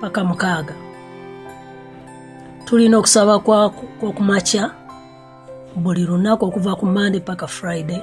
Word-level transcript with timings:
paka 0.00 0.24
mukaaga. 0.24 0.74
Tulina 2.64 2.98
okusaba 2.98 3.38
kwokumakya 3.38 4.74
buli 5.76 6.04
lunaku 6.06 6.44
okuva 6.44 6.76
ku 6.76 6.86
mande 6.86 7.20
paka 7.20 7.46
friday 7.46 8.02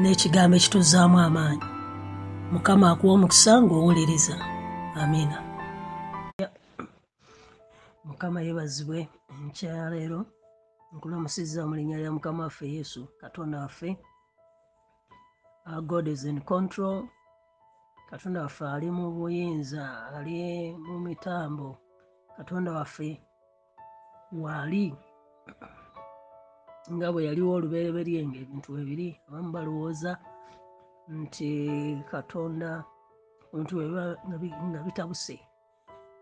n'ekigambo 0.00 0.56
ekituzaamu 0.56 1.18
amaanyi. 1.20 1.66
Mukama 2.52 2.90
akuwa 2.90 3.12
omukisa 3.14 3.62
ng'owuliriza. 3.62 4.36
Amiina 5.00 5.38
mukama 8.04 8.42
yeebazibwe 8.42 9.08
nkyaleero 9.44 10.20
nkulamusiza 10.92 11.66
mu 11.66 11.74
linnya 11.74 11.98
lya 11.98 12.12
mukama 12.12 12.44
waffe 12.44 12.66
yesu 12.76 13.08
katonda 13.20 13.58
waffe. 13.64 13.96
God 15.86 16.08
is 16.08 16.24
in 16.24 16.40
control 16.40 17.08
katonda 18.12 18.44
waffe 18.44 18.64
ali 18.74 18.88
mu 18.98 19.06
buyinza 19.16 19.84
ali 20.16 20.36
mu 20.86 20.96
mitambo 21.06 21.68
katonda 22.36 22.70
waffe 22.78 23.08
waali 24.42 24.84
nga 26.92 27.08
bwe 27.12 27.24
yaliwo 27.28 27.52
olubereberye 27.56 28.20
nga 28.26 28.38
ebintu 28.44 28.68
webiri 28.76 29.08
abamu 29.26 29.50
balowooza 29.54 30.12
nti 31.20 31.50
katonda 32.12 32.70
ebintu 33.52 33.72
webiba 33.78 34.04
nga 34.68 34.78
bitabuse 34.86 35.36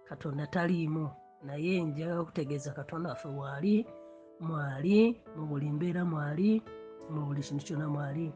katonda 0.08 0.46
taliimu. 0.46 1.10
Naye 1.42 1.82
njaga 1.82 2.24
kutegeeza 2.24 2.70
katonda 2.72 3.08
waffe 3.08 3.28
waali 3.28 3.86
mwali 4.40 5.22
mu 5.36 5.46
buli 5.46 5.70
mbeera 5.70 6.04
mwali 6.04 6.62
mu 7.10 7.26
buli 7.26 7.42
kintu 7.42 7.64
kyonna 7.66 7.88
mwali. 7.88 8.26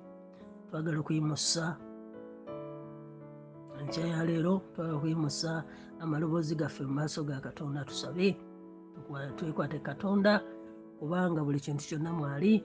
Twagala 0.70 0.98
okuyimusa 1.00 1.77
enkya 3.80 4.06
ya 4.06 4.25
leero 4.25 4.62
twagala 4.72 4.97
okuyimusa 4.97 5.64
amaloboozi 6.03 6.55
gaffe 6.55 6.83
mu 6.89 6.94
maaso 6.98 7.25
ga 7.25 7.41
katonda 7.41 7.84
tusabe 7.84 8.36
twekwate 9.36 9.78
katonda 9.78 10.33
kubanga 10.98 11.40
buli 11.45 11.61
kintu 11.61 11.84
kyonna 11.89 12.13
mwali 12.13 12.64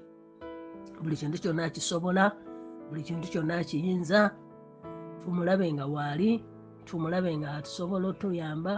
buli 1.01 1.15
kintu 1.15 1.37
kyonna 1.41 1.63
akisobola 1.65 2.23
buli 2.89 3.03
kintu 3.03 3.27
kyonna 3.31 3.57
akiyinza 3.61 4.31
tumulabe 5.23 5.73
nga 5.73 5.85
waali 5.85 6.43
tumulabe 6.85 7.37
nga 7.37 7.49
atusobola 7.57 8.07
otuyamba 8.07 8.73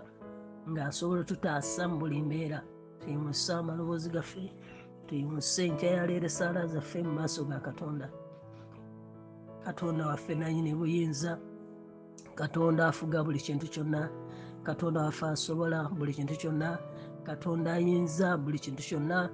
ng'asobola 0.70 1.22
otutaasa 1.22 1.88
mu 1.90 1.96
buli 2.02 2.22
mbeera. 2.22 2.60
Tuyimusa 3.00 3.58
amaloboozi 3.58 4.10
gaffe 4.10 4.46
tuyimuse 5.08 5.66
enkya 5.66 5.90
ya 5.98 6.08
leero 6.08 6.26
esaala 6.26 6.68
zaffe 6.74 7.00
mu 7.04 7.12
maaso 7.18 7.42
ga 7.50 7.60
katonda. 7.60 8.08
Katonda 9.66 10.08
waffe 10.08 10.36
nanyini 10.36 10.76
buyinza 10.76 11.40
katonda 12.42 12.88
afuga 12.88 13.24
buli 13.24 13.40
kintu 13.40 13.68
kyonna. 13.68 14.10
Katonda 14.64 15.02
waffe 15.02 15.26
asobola 15.26 15.90
buli 15.98 16.14
kintu 16.14 16.36
kyonna. 16.36 16.78
Katonda 17.24 17.74
ayinza 17.74 18.38
buli 18.38 18.60
kintu 18.60 18.84
kyonna. 18.84 19.30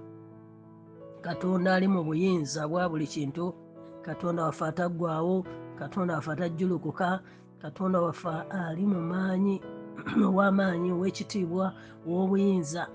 Katonda 1.22 1.76
ali 1.76 1.88
mu 1.88 2.04
buyinza 2.04 2.68
bwa 2.68 2.90
buli 2.90 3.08
kintu. 3.08 3.56
Katonda 4.02 4.44
waffe 4.44 4.66
ataggwawo 4.66 5.46
katonda 5.80 6.16
waffe 6.16 6.32
atajjulukuka. 6.32 7.20
Katonda 7.62 8.02
waffe 8.02 8.30
ali 8.52 8.86
mu 8.86 9.00
maanyi 9.02 9.62
ow'amaanyi 10.28 10.92
ow'ekitiibwa 10.92 11.66
ow'obuyinza 12.08 12.88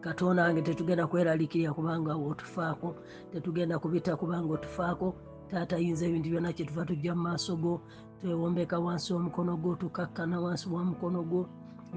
katonda 0.00 0.42
wange 0.42 0.62
tetugenda 0.62 1.06
kweralikirira 1.06 1.72
kubanga 1.72 2.14
otufaako 2.16 2.96
tetugenda 3.32 3.78
kubita 3.78 4.16
kubanga 4.16 4.52
otufaako 4.54 5.14
taata 5.50 5.76
yinza 5.82 6.06
ebintu 6.06 6.28
byonna 6.30 6.52
kyetuva 6.56 6.84
tujja 6.88 7.12
mu 7.14 7.22
maaso 7.26 7.56
go. 7.62 7.74
Twewombeka 8.20 8.76
wansi 8.78 9.12
w'omukono 9.12 9.52
gwo 9.56 9.72
tukakkana 9.80 10.36
wansi 10.40 10.68
wa 10.68 10.84
mukono 10.84 11.20
gwo 11.30 11.42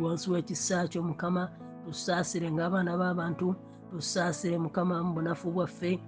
wansi 0.02 0.26
w'ekisa 0.32 0.88
kyo 0.92 1.02
mukama 1.04 1.50
tusaasire 1.86 2.48
ng'abaana 2.52 2.92
b'abantu 2.98 3.56
tusaasire 3.92 4.58
mukama 4.58 5.04
mu 5.04 5.12
bunafu 5.14 5.52
bwaffe. 5.52 6.00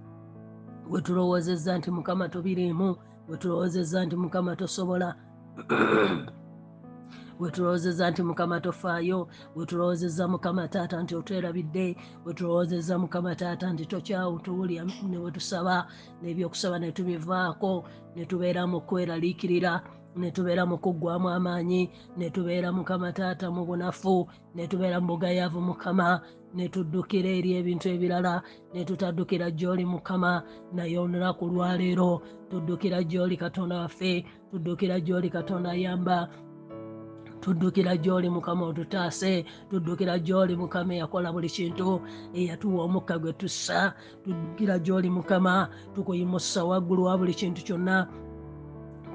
Bwe 0.90 1.02
tulowoozezza 1.02 1.78
nti 1.78 1.90
mukama 1.92 2.30
tubiriimu 2.30 2.96
bwe 3.28 3.38
tulowoozezza 3.38 4.06
nti 4.06 4.16
mukama 4.16 4.56
tosobola 4.56 5.16
wetulowoozezza 7.40 8.12
nti 8.12 8.24
mukama 8.24 8.62
tofaayo 8.62 9.28
wetulowoozezza 9.56 10.28
mukama 10.28 10.68
taata 10.68 11.04
nti 11.04 11.16
otwerabidde 11.16 11.96
wetulowoozezza 12.26 13.00
mukama 13.00 13.36
taata 13.36 13.74
nti 13.74 13.86
tokyawutuwulya 13.86 14.86
newetusaba 15.10 15.88
nebyokusaba 16.22 16.80
netubivaako 16.80 17.72
netubeera 18.16 18.68
mu 18.68 18.82
kweraliikirira 18.82 19.82
netubeera 20.16 20.64
mu 20.66 20.78
kuggwamu 20.78 21.30
amaanyi 21.30 21.92
netubeera 22.18 22.72
mukama 22.72 23.12
taata 23.12 23.52
mu 23.52 23.66
bunafu 23.66 24.28
netubeera 24.56 25.02
mu 25.02 25.08
bugayaavu 25.08 25.62
mukama 25.62 26.22
netuddukira 26.56 27.30
eri 27.38 27.50
ebintu 27.60 27.90
ebirala 27.92 28.34
netutaddukira 28.74 29.52
gy'oli 29.52 29.86
mukama 29.86 30.44
naye 30.76 30.96
olunaku 31.04 31.44
lwaleero 31.52 32.22
tuddukira 32.50 33.04
gy'oli 33.04 33.36
katonda 33.38 33.76
waffe 33.84 34.24
tuddukira 34.52 34.96
gy'oli 35.04 35.30
katonda 35.30 35.70
ayamba 35.76 36.30
tuddukira 37.42 37.96
gy'oli 37.98 38.30
mukama 38.30 38.66
otutaase 38.66 39.46
tuddukira 39.70 40.18
gy'oli 40.20 40.56
mukama 40.56 40.94
eyakola 40.96 41.32
buli 41.34 41.50
kintu 41.50 42.02
eyatuwa 42.34 42.84
omukka 42.88 43.16
gwe 43.22 43.34
tussa 43.34 43.94
tuddukira 44.24 44.76
gy'oli 44.80 45.10
mukama 45.10 45.70
tukuyimusa 45.96 46.64
waggulu 46.70 47.04
wa 47.08 47.18
buli 47.18 47.34
kintu 47.34 47.62
kyonna 47.68 48.08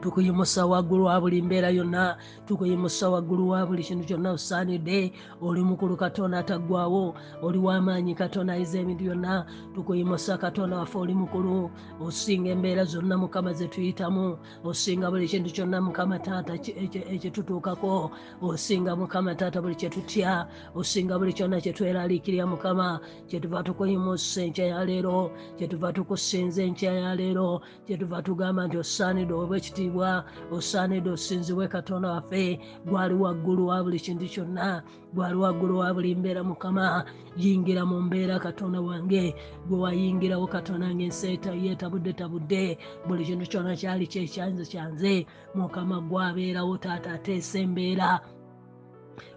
tukuyimusa 0.00 0.66
waggulu 0.66 1.04
wa 1.04 1.20
buli 1.20 1.42
mbeera 1.42 1.70
yonna. 1.70 2.16
Tukuyimusa 2.46 3.08
waggulu 3.10 3.48
wa 3.48 3.66
buli 3.66 3.82
kintu 3.84 4.04
kyonna 4.06 4.32
osaanidde. 4.32 5.12
Oli 5.40 5.62
mukulu 5.62 5.96
katonda 5.96 6.38
ataggwawo 6.38 7.14
oli 7.42 7.58
w'amaanyi 7.58 8.14
katonda 8.14 8.52
ayiza 8.52 8.78
ebintu 8.80 9.04
byonna. 9.04 9.46
Tukuyimusa 9.74 10.38
katonda 10.38 10.76
waffe 10.78 10.98
oli 10.98 11.14
mukulu. 11.14 11.70
Osinga 12.00 12.50
embeera 12.50 12.84
zonna 12.84 13.16
mukama 13.16 13.52
ze 13.52 13.68
tuyitamu. 13.68 14.38
Osinga 14.64 15.10
buli 15.10 15.28
kintu 15.28 15.50
kyonna 15.52 15.80
mukama 15.80 16.18
taata 16.18 16.54
ekitutuukako 16.54 18.10
osinga 18.42 18.96
mukama 18.96 19.34
taata 19.34 19.62
buli 19.62 19.74
kyetutya 19.74 20.48
osinga 20.74 21.18
buli 21.18 21.32
kyonna 21.32 21.60
kyetweraliikirira 21.60 22.46
mukama. 22.46 23.00
Kyetuva 23.28 23.62
tukuyimusa 23.62 24.42
enkya 24.42 24.66
ya 24.66 24.84
leero. 24.84 25.30
Kyetuva 25.58 25.92
tukusinza 25.92 26.62
enkya 26.62 26.92
ya 26.92 27.14
leero. 27.14 27.60
Kyetuva 27.86 28.22
tugamba 28.22 28.66
nti 28.66 28.76
osaanidde 28.76 29.34
obwekitiibwa 29.34 29.89
osinzibwa 29.90 30.24
osaanidde 30.52 31.10
osinzibwe 31.10 31.68
katonda 31.68 32.08
waffe. 32.14 32.58
Gwali 32.86 33.14
waggulu 33.14 33.66
wa 33.66 33.82
buli 33.82 33.98
kintu 34.00 34.26
kyonna. 34.28 34.82
Gwali 35.14 35.36
waggulu 35.36 35.78
wa 35.78 35.94
buli 35.94 36.14
mbeera 36.14 36.42
mukama. 36.44 37.04
Yingira 37.36 37.82
mu 37.84 38.00
mbeera 38.06 38.38
katonda 38.38 38.80
wange. 38.80 39.34
Gwe 39.68 39.78
wayingirawo 39.78 40.46
katonda 40.46 40.86
wange 40.86 41.04
ensi 41.04 41.38
yeetabudde 41.64 42.12
tabudde 42.12 42.78
buli 43.06 43.24
kintu 43.24 43.46
kyonna 43.50 43.76
kyali 43.76 44.06
kyekyanze 44.06 44.64
kyanze 44.70 45.26
mukama 45.54 46.00
gwabeerawo 46.00 46.78
taata 46.78 47.12
ateesa 47.16 47.58
embeera 47.58 48.20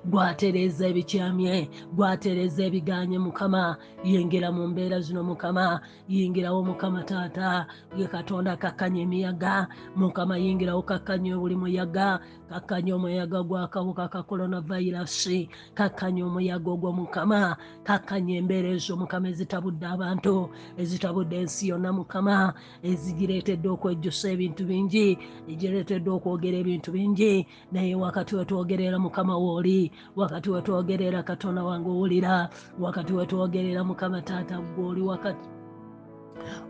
gwatereeza 0.06 0.88
ebikyamye 0.92 1.70
gwatereeza 1.96 2.64
ebiganye 2.68 3.18
mukama. 3.20 3.78
Yingira 4.04 4.52
mu 4.52 4.68
mbeera 4.68 5.00
zino 5.00 5.24
mukama. 5.24 5.80
Yingirawo 6.10 6.64
mukama 6.64 7.04
taata 7.04 7.68
ye 7.98 8.08
katonda 8.08 8.58
kakkanya 8.58 9.02
emiyaga. 9.02 9.68
Mukama 9.96 10.38
yingirawo 10.38 10.82
kakkanya 10.84 11.38
buli 11.40 11.56
muyaga. 11.56 12.20
Kakkanya 12.52 12.96
omuyaga 12.96 13.40
gw'akawuka 13.48 14.08
ka 14.12 14.22
coronavirus. 14.28 15.48
Kakkanya 15.74 16.26
omuyaga 16.28 16.70
ogwo 16.72 16.92
mukama. 16.92 17.56
Kakkanya 17.84 18.38
embeera 18.44 18.70
ezo 18.76 19.00
mukama 19.00 19.30
ezitabudde 19.32 19.88
abantu 19.88 20.50
ezitabudde 20.78 21.36
ensi 21.48 21.72
yonna 21.72 21.94
mukama. 21.96 22.54
Ezigireetedde 22.84 23.68
okwejjusa 23.72 24.36
ebintu 24.36 24.68
bingi 24.68 25.18
egireetedde 25.48 26.10
okwogera 26.12 26.58
ebintu 26.60 26.92
bingi. 26.92 27.48
Naye 27.72 27.96
wakati 27.96 28.36
wetwogerera 28.36 29.00
mukama 29.00 29.38
wooli 29.40 29.93
wakati 30.16 30.50
wetwogerera 30.50 31.24
katonda 31.24 31.64
wange 31.64 31.90
owulira 31.90 32.50
wakati 32.80 33.14
wetwogerera 33.14 33.84
mukama 33.84 34.22
taata 34.22 34.58
gwoli 34.62 35.02
wakati 35.02 35.50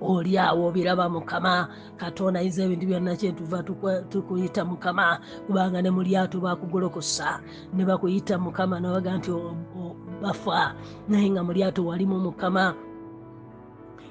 oli 0.02 0.38
awo 0.38 0.68
obiraba 0.68 1.10
mukama. 1.10 1.68
Katonda 1.98 2.40
ayinza 2.40 2.64
ebintu 2.64 2.86
byonna 2.88 3.16
kyetuva 3.16 3.64
tukuyita 4.12 4.66
mukama 4.66 5.20
kubanga 5.48 5.82
ne 5.82 5.90
mu 5.90 6.02
lyato 6.04 6.38
bakugolokosa 6.40 7.42
ne 7.74 7.84
bakuyita 7.86 8.38
mukama 8.38 8.80
nabaga 8.80 9.18
nti 9.18 9.32
bafa. 10.22 10.76
Naye 11.10 11.30
nga 11.30 11.42
mu 11.44 11.52
lyato 11.54 11.82
walimu 11.86 12.20
mukama 12.20 12.76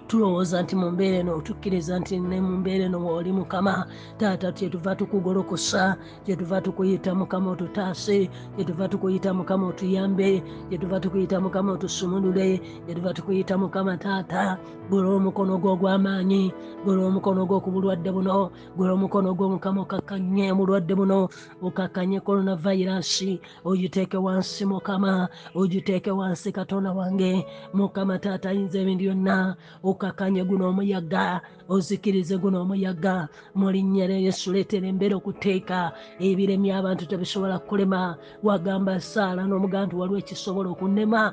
tulowooza 0.08 0.62
nti 0.62 0.74
mu 0.76 0.90
mbeera 0.90 1.16
eno 1.22 1.40
tukkiriza 1.46 1.94
nti 2.00 2.14
ne 2.20 2.38
mu 2.40 2.52
mbeera 2.60 2.84
eno 2.88 2.98
wooli 3.04 3.32
mukama 3.32 3.86
taata 4.18 4.52
kyetuva 4.52 4.92
tukugolokosa 4.98 5.96
kyetuva 6.24 6.60
tukuyita 6.60 7.10
mukama 7.14 7.50
otutaase 7.54 8.18
kyetuva 8.56 8.88
tukuyita 8.88 9.30
mukama 9.34 9.64
otuyambe 9.66 10.42
kyetuva 10.68 11.00
tukuyita 11.00 11.36
mukama 11.40 11.72
otusumulule 11.72 12.60
kyetuva 12.86 13.10
tukuyita 13.16 13.54
mukama 13.58 13.96
taata 13.96 14.58
gula 14.92 15.08
omukono 15.16 15.56
gwo 15.56 15.72
ogw'amaanyi 15.72 16.52
gula 16.84 17.00
omukono 17.08 17.48
gwo 17.48 17.64
ku 17.64 17.72
bulwadde 17.72 18.12
buno 18.12 18.52
gula 18.76 18.92
omukono 18.92 19.32
gwo 19.32 19.46
mukama 19.56 19.80
okakkanye 19.88 20.52
obulwadde 20.52 20.92
buno. 20.92 21.32
Okakkanye 21.64 22.20
coronavirus 22.20 23.40
ogiteeke 23.64 24.18
wansi 24.20 24.68
mukama 24.68 25.32
ogiteeke 25.56 26.12
wansi 26.12 26.52
katonda 26.52 26.92
wange. 26.92 27.46
Mukama 27.72 28.20
taata 28.20 28.52
ayinza 28.52 28.84
ebintu 28.84 29.08
byonna. 29.08 29.56
Okakkanye 29.80 30.44
guno 30.44 30.68
omuyaga 30.68 31.40
ozikirize 31.72 32.36
guno 32.36 32.60
omuyaga. 32.60 33.32
Mu 33.56 33.72
linnya 33.72 34.04
lya 34.12 34.18
yesu 34.28 34.52
leetera 34.52 34.86
embeera 34.92 35.16
okuteeka 35.16 35.92
ebiremya 36.20 36.76
abantu 36.84 37.08
tebisobola 37.08 37.64
kulema. 37.64 38.20
Wagamba 38.44 39.00
saala 39.00 39.48
n'omugaa 39.48 39.88
nti 39.88 39.96
waliwo 39.96 40.20
ekisobola 40.20 40.68
okunnema. 40.76 41.32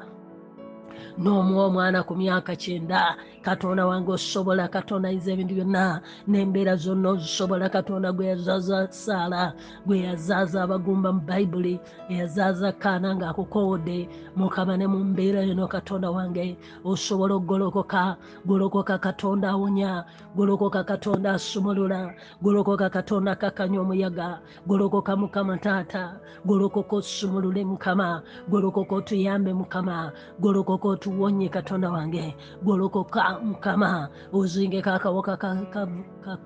N'omuwa 1.19 1.65
omwana 1.67 2.03
ku 2.07 2.15
myaka 2.15 2.56
kyenda 2.56 3.15
katonda 3.41 3.86
wange 3.86 4.12
osobola 4.12 4.68
katonda 4.68 5.09
ayinza 5.09 5.31
ebintu 5.31 5.53
byonna 5.56 6.01
n'embeera 6.27 6.75
zonna 6.75 7.09
ozisobola 7.09 7.69
katonda 7.69 8.12
gwe 8.12 8.25
yazaaza 8.31 8.88
saala 8.91 9.53
gwe 9.86 10.00
yazaaza 10.07 10.63
abagumba 10.63 11.09
mu 11.15 11.21
bayibuli 11.27 11.80
eyazaaza 12.12 12.71
kaana 12.81 13.15
ng'akukowodde 13.15 14.09
mukama 14.36 14.77
ne 14.77 14.88
mu 14.88 15.00
mbeera 15.12 15.41
yono 15.47 15.68
katonda 15.68 16.12
wange 16.12 16.57
osobola 16.83 17.33
okugolokoka 17.36 18.18
golokoka 18.45 18.97
katonda 18.97 19.50
awonya 19.56 20.06
golokoka 20.35 20.83
katonda 20.83 21.33
asumulula 21.33 22.13
golokoka 22.44 22.89
katonda 22.89 23.31
akakkanya 23.31 23.81
omuyaga 23.81 24.39
golokoka 24.68 25.15
mukama 25.15 25.57
taata 25.57 26.19
golokoka 26.45 26.95
osumulule 26.95 27.65
mukama 27.65 28.21
golokoka 28.51 28.95
otuyambe 28.95 29.53
mukama 29.53 30.12
golokoka 30.39 30.88
otuwonye 30.88 31.50
katonda 31.50 31.89
wange 31.89 32.35
golokoka 32.63 33.38
mukama 33.44 34.09
ozingeko 34.33 34.89
akawuka 34.89 35.38
ka, 35.38 35.88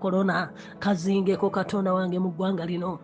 korona 0.02 0.50
kazingeko 0.80 1.50
katonda 1.50 1.94
wange 1.94 2.20
mu 2.20 2.30
ggwanga 2.32 2.66
lino 2.66 3.00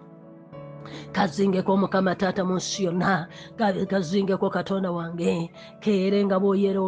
kazingeko 1.11 1.77
mukama 1.77 2.15
taata 2.15 2.43
mu 2.45 2.55
nsi 2.55 2.83
yonna 2.85 3.27
Ka- 3.57 3.85
kazingeko 3.85 4.49
katonda 4.49 4.91
wange. 4.91 5.51
Keere 5.79 6.25
nga 6.25 6.39
bwoyera 6.39 6.81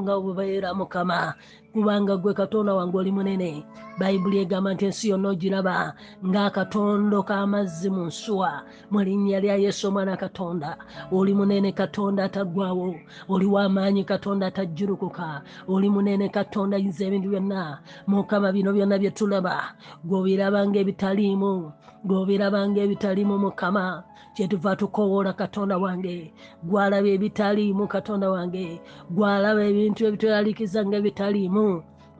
nga 0.00 0.14
bwebeera 0.20 0.74
mukama 0.74 1.34
kubanga 1.72 2.16
gwe 2.16 2.32
katonda 2.34 2.74
wange 2.74 2.96
oli 2.98 3.12
munene. 3.12 3.64
Bayibuli 3.98 4.38
egamba 4.44 4.74
nti 4.74 4.84
ensi 4.88 5.08
yonna 5.12 5.28
ogiraba 5.28 5.94
ng'akatondo 6.24 7.20
k'amazzi 7.28 7.88
mu 7.92 8.06
nsuwa. 8.08 8.64
Mu 8.90 9.00
linnya 9.04 9.40
lya 9.40 9.56
yesu 9.56 9.88
omwana 9.88 10.16
katonda. 10.16 10.76
Oli 11.12 11.32
munene 11.34 11.72
katonda 11.72 12.24
ataggwawo 12.24 12.94
oli 13.28 13.46
w'amaanyi 13.46 14.04
katonda 14.04 14.46
atajjurukuka 14.48 15.42
oli 15.68 15.88
munene 15.88 16.28
katonda 16.28 16.76
ayinza 16.76 17.04
ebintu 17.08 17.28
byonna. 17.32 17.80
Mukama 18.08 18.52
bino 18.52 18.72
byonna 18.72 18.96
bye 18.98 19.10
tulaba. 19.12 19.76
Gw'obiraba 20.04 20.64
ng'ebitaliimu 20.68 21.72
gw'obiraba 22.06 22.60
ng'ebitaliimu 22.68 23.36
mukama. 23.44 24.04
Kyetuva 24.34 24.76
tukowoola 24.80 25.32
katonda 25.32 25.76
wange. 25.84 26.32
Gwalaba 26.68 27.08
ebitaliimu 27.16 27.84
katonda 27.94 28.26
wange. 28.34 28.80
Gwalaba 29.14 29.60
ebintu 29.70 30.00
ebitweralikiza 30.08 30.80
ng'ebitaliimu. 30.86 31.66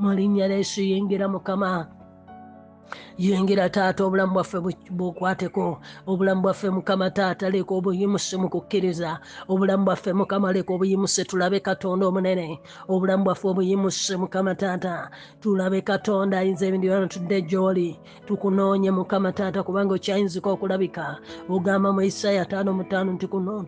Mu 0.01 0.11
linnya 0.19 0.47
lya 0.49 0.59
yesu 0.61 0.81
yingira 0.91 1.27
mukama 1.29 1.89
yingira 3.19 3.69
taata 3.69 4.05
obulamu 4.05 4.33
bwaffe 4.35 4.59
bukwateko 4.91 5.79
obulamu 6.07 6.43
bwaffe 6.43 6.71
mukama 6.71 7.11
taata 7.11 7.51
leka 7.51 7.75
obuyimuse 7.75 8.37
mu 8.37 8.49
kukkiriza 8.49 9.19
obulamu 9.49 9.85
bwaffe 9.85 10.13
mukama 10.13 10.53
leka 10.53 10.73
obuyimuse 10.75 11.25
tulabe 11.25 11.61
katonda 11.61 12.07
omunene 12.07 12.61
obulamu 12.89 13.25
bwaffe 13.25 13.49
obuyimuse 13.49 14.17
mukama 14.17 14.55
taata 14.55 15.11
tulabe 15.41 15.81
katonda 15.81 16.39
ayinza 16.39 16.67
ebintu 16.67 16.87
byona 16.87 17.07
tudde 17.09 17.41
gy'oli 17.49 17.99
tukunoonye 18.27 18.91
mukama 18.91 19.33
taata 19.33 19.63
kubanga 19.63 19.95
okyayinzika 19.95 20.51
okulabika. 20.51 21.17
Ogamba 21.49 21.93
mu 21.93 22.03
isaya 22.03 22.45
tano 22.45 22.73
mutaano 22.75 23.17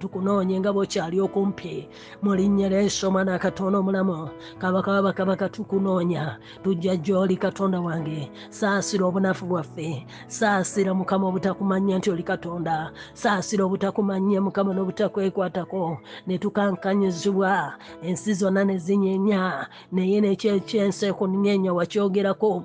tukunoonye 0.02 0.60
nga 0.60 0.72
bwokyali 0.72 1.20
okumpi 1.20 1.88
mu 2.22 2.34
linnya 2.34 2.68
lya 2.68 2.82
yesu 2.84 3.08
omwana 3.08 3.38
katonda 3.38 3.78
omulamu. 3.78 4.28
Kabaka 4.58 4.90
wabakabaka 4.92 5.48
tukunoonya 5.48 6.38
tujja 6.62 6.96
gy'oli 6.96 7.36
katonda 7.36 7.80
wange 7.80 8.30
saasira 8.50 9.06
obunafu 9.06 9.37
bwaffe. 9.46 10.06
Saasira 10.26 10.94
mukama 10.94 11.26
obutakumanya 11.28 11.98
nti 11.98 12.10
oli 12.10 12.22
katonda. 12.22 12.92
Saasira 13.14 13.64
obutakumanya 13.64 14.40
mukama 14.40 14.74
n'obutakwekwatako 14.74 15.98
ne 16.26 16.38
tukankanyizibwa. 16.38 17.74
Ensi 18.02 18.34
zonna 18.34 18.64
ne 18.64 18.78
zinyenya 18.78 19.68
naye 19.92 20.20
nekyekyensi 20.20 21.06
ekunyenya 21.06 21.72
wakyogerako 21.74 22.64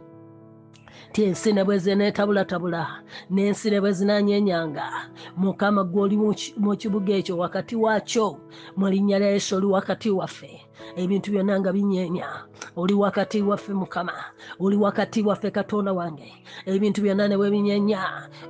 ti 1.14 1.24
ensi 1.30 1.54
ne 1.54 1.64
bwe 1.64 1.78
zineetabulatabula 1.78 2.84
n'ensi 3.30 3.70
ne 3.70 3.80
bwe 3.82 3.92
zinanyenyanga. 3.94 4.86
Mukama 5.38 5.84
gw'oli 5.86 6.18
mu 6.18 6.34
ki- 6.34 6.54
mu 6.58 6.74
kibuga 6.76 7.14
ekyo 7.14 7.38
wakati 7.38 7.76
waakyo 7.78 8.38
mu 8.78 8.90
linnya 8.90 9.20
lya 9.22 9.30
yesu 9.38 9.56
oli 9.58 9.66
wakati 9.70 10.10
waffe. 10.10 10.52
Ebintu 10.98 11.32
byonna 11.32 11.60
nga 11.62 11.72
binyenya 11.72 12.28
oli 12.76 12.94
wakati 12.98 13.42
waffe 13.46 13.74
mukama. 13.74 14.14
Oli 14.60 14.76
wakati 14.76 15.22
waffe 15.22 15.52
katonda 15.54 15.94
wange. 15.94 16.34
Ebintu 16.66 17.02
byonna 17.06 17.28
ne 17.30 17.38
bwe 17.38 17.50
binyenya 17.54 18.02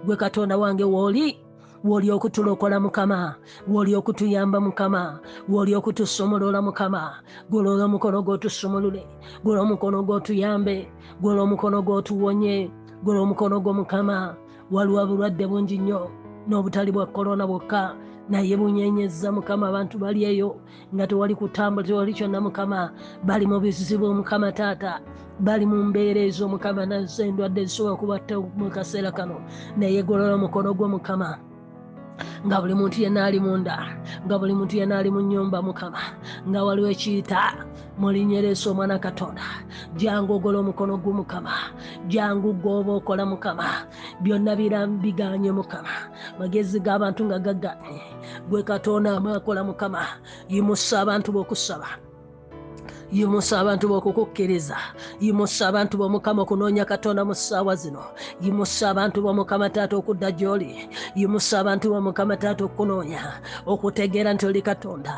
gwe 0.06 0.16
katonda 0.16 0.56
wange 0.58 0.84
wooli 0.88 1.40
woli 1.84 2.08
okutulokola 2.12 2.80
mukama. 2.80 3.36
Woli 3.68 3.92
okutuyamba 3.96 4.60
mukama. 4.64 5.20
Woli 5.52 5.76
okutusumulula 5.76 6.62
mukama. 6.64 7.20
Gulola 7.52 7.84
omukono 7.92 8.24
gwotusumulule. 8.24 9.04
Gula 9.44 9.62
omukono 9.62 10.00
gwotuyambe 10.04 10.88
gula 11.22 11.42
omukono 11.42 11.82
gwotuwonye 11.82 12.72
gula 13.04 13.20
omukono 13.22 13.60
gwo 13.60 13.74
mukama 13.74 14.36
waliwo 14.72 15.06
bulwadde 15.08 15.48
bungi 15.48 15.78
nnyo 15.78 16.02
n'obutali 16.48 16.92
bwa 16.92 17.06
korona 17.06 17.48
bwokka. 17.48 17.96
Naye 18.30 18.56
bunyenyeza 18.58 19.32
mukama 19.36 19.68
abantu 19.68 20.00
bali 20.00 20.24
eyo 20.24 20.56
nga 20.96 21.08
tewali 21.08 21.36
kutambula 21.36 21.88
tewali 21.88 22.14
kyonna 22.16 22.40
mukama. 22.42 22.92
Bali 23.24 23.46
mu 23.48 23.60
bizibu 23.60 24.14
mukama 24.16 24.52
taata. 24.52 25.02
Bali 25.40 25.66
mu 25.66 25.84
mbeera 25.92 26.22
ezo 26.24 26.48
mukama 26.48 26.86
nazo 26.86 27.24
endwadde 27.28 27.66
zisobola 27.68 27.96
kubatta 28.00 28.40
mu 28.40 28.70
kaseera 28.72 29.12
kano. 29.12 29.44
Naye 29.78 30.04
golola 30.04 30.36
omukono 30.40 30.72
gwo 30.74 30.88
mukama 30.88 31.36
nga 32.46 32.62
buli 32.62 32.74
muntu 32.74 32.98
yenna 33.04 33.26
ali 33.26 33.40
munda 33.40 33.76
nga 34.26 34.36
buli 34.40 34.54
muntu 34.54 34.74
yenna 34.80 34.98
ali 35.00 35.10
mu 35.12 35.22
nyumba 35.22 35.62
mukama 35.62 36.02
nga 36.50 36.60
waliwo 36.66 36.90
ekiyita 36.92 37.42
mu 38.00 38.08
linnya 38.12 38.38
eryeso 38.42 38.72
omwana 38.72 38.98
katonda 39.00 39.46
jangu 40.00 40.34
ogola 40.36 40.58
omukono 40.60 40.98
gwo 40.98 41.14
mukama 41.20 41.54
jangu 42.12 42.54
gwoba 42.62 42.92
okola 43.00 43.24
mukama 43.26 43.68
byonna 44.24 44.56
biganye 45.04 45.52
mukama. 45.52 45.94
Magezi 46.40 46.80
g'abantu 46.80 47.22
nga 47.26 47.40
gagganye 47.40 48.02
gwe 48.50 48.64
katonda 48.64 49.18
amakola 49.18 49.62
mukama 49.64 50.02
yimusa 50.50 51.02
abantu 51.02 51.30
b'okusaba 51.36 51.90
yimusa 53.14 53.60
abantu 53.62 53.86
b'okukukkiriza 53.88 54.78
yimusa 55.22 55.68
abantu 55.70 55.94
b'omukama 55.98 56.42
okunoonya 56.42 56.86
katonda 56.86 57.22
mu 57.26 57.36
ssaawa 57.38 57.76
zino. 57.76 58.04
Yimusa 58.42 58.90
abantu 58.90 59.22
b'omukama 59.22 59.70
taata 59.70 59.96
okudda 60.02 60.32
gy'oli. 60.34 60.90
Yimusa 61.16 61.62
abantu 61.62 61.94
b'omukama 61.94 62.36
taata 62.42 62.66
okunoonya 62.66 63.22
okutegeera 63.70 64.34
nti 64.34 64.46
oli 64.50 64.62
katonda. 64.62 65.14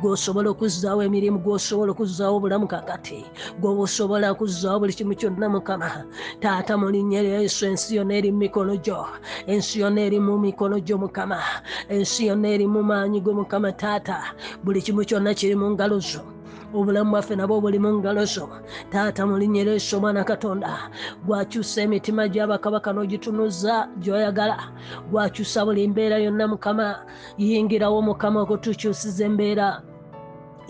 Gw'osobola 0.00 0.48
okuzzaawo 0.54 1.02
emirimu 1.02 1.38
gw'osobola 1.42 1.90
okuzzaawo 1.92 2.36
obulamu 2.38 2.66
kakati 2.70 3.26
gw'oba 3.60 3.82
osobola 3.82 4.30
okuzzaawo 4.30 4.78
buli 4.80 4.94
kimu 4.94 5.14
kyonna 5.18 5.46
mukama. 5.50 5.90
Taata 6.38 6.78
mu 6.78 6.86
linnya 6.86 7.20
lya 7.26 7.42
yesu 7.42 7.66
ensi 7.66 7.98
yonna 7.98 8.14
eri 8.14 8.30
mu 8.30 8.38
mikono 8.46 8.78
gyo. 8.78 9.02
Ensi 9.50 9.82
yonna 9.82 10.00
eri 10.06 10.18
mu 10.22 10.38
mikono 10.38 10.78
gyo 10.78 10.96
mukama. 11.02 11.42
Ensi 11.90 12.30
yonna 12.30 12.48
eri 12.54 12.66
mu 12.70 12.80
maanyi 12.82 13.20
go 13.20 13.34
mukama 13.34 13.72
taata. 13.74 14.38
Buli 14.62 14.78
kimu 14.82 15.02
kyonna 15.02 15.34
kiri 15.34 15.58
mu 15.58 15.74
ngalo 15.74 15.98
zo 15.98 16.39
obulamu 16.74 17.10
bwaffe 17.10 17.34
nabwo 17.36 17.60
buli 17.60 17.78
mu 17.78 17.90
ngalo 17.98 18.24
zo. 18.24 18.48
Taata 18.90 19.26
mu 19.26 19.38
linnya 19.38 19.64
lya 19.64 19.72
yesu 19.78 19.96
omwana 19.96 20.24
katonda 20.24 20.90
gwakyusa 21.26 21.82
emitima 21.82 22.28
gy'abakabaka 22.28 22.90
n'ogitunuza 22.92 23.88
gy'oyagala 24.02 24.56
gwakyusa 25.10 25.64
buli 25.66 25.88
mbeera 25.88 26.18
yonna 26.18 26.48
mukama 26.48 26.86
yingirawo 27.38 28.02
mukama 28.02 28.40
okutukyusiza 28.44 29.24
embeera 29.24 29.82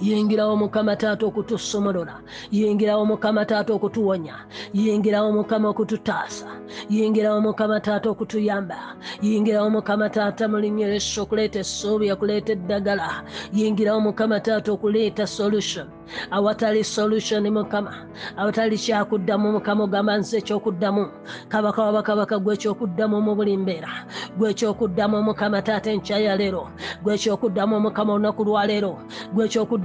yingirawo 0.02 0.56
mukama 0.56 0.96
taata 0.96 1.26
okutusomolola 1.26 2.16
yingirawo 2.52 3.04
mukama 3.06 3.44
taata 3.44 3.72
okutuwonya 3.74 4.34
yingirawo 4.74 5.32
mukama 5.32 5.68
okututaasa 5.68 6.48
yingirawo 6.90 7.40
mukama 7.40 7.80
taata 7.80 8.10
okutuyamba 8.10 8.78
yingirawo 9.22 9.70
mukama 9.70 10.08
taata 10.10 10.48
mu 10.48 10.58
linnya 10.58 10.86
lya 10.86 10.94
yesu 10.94 11.22
okuleeta 11.22 11.58
essuubi 11.60 12.12
okuleeta 12.12 12.52
eddagala 12.52 13.24
yingirawo 13.52 14.00
mukama 14.00 14.40
taata 14.40 14.72
okuleeta 14.72 15.26
solution. 15.26 15.88
Awatali 16.30 16.84
solution 16.84 17.50
mukama 17.50 18.06
awatali 18.36 18.78
kyakuddamu 18.78 19.52
mukama 19.52 19.84
ogamba 19.84 20.18
nsi 20.18 20.36
ekyokuddamu 20.36 21.06
kabaka 21.48 21.82
wabakabaka 21.82 22.38
gwe 22.38 22.54
ekyokuddamu 22.54 23.20
mu 23.22 23.34
buli 23.34 23.56
mbeera 23.56 23.92
gwe 24.36 24.50
ekyokuddamu 24.50 25.22
mukama 25.22 25.62
taata 25.62 25.90
enkya 25.90 26.18
ya 26.18 26.36
leero 26.36 26.68
gwe 27.02 27.14
ekyokuddamu 27.14 27.80
mukama 27.80 28.12
olunaku 28.12 28.44
lwa 28.44 28.66
leero 28.66 28.98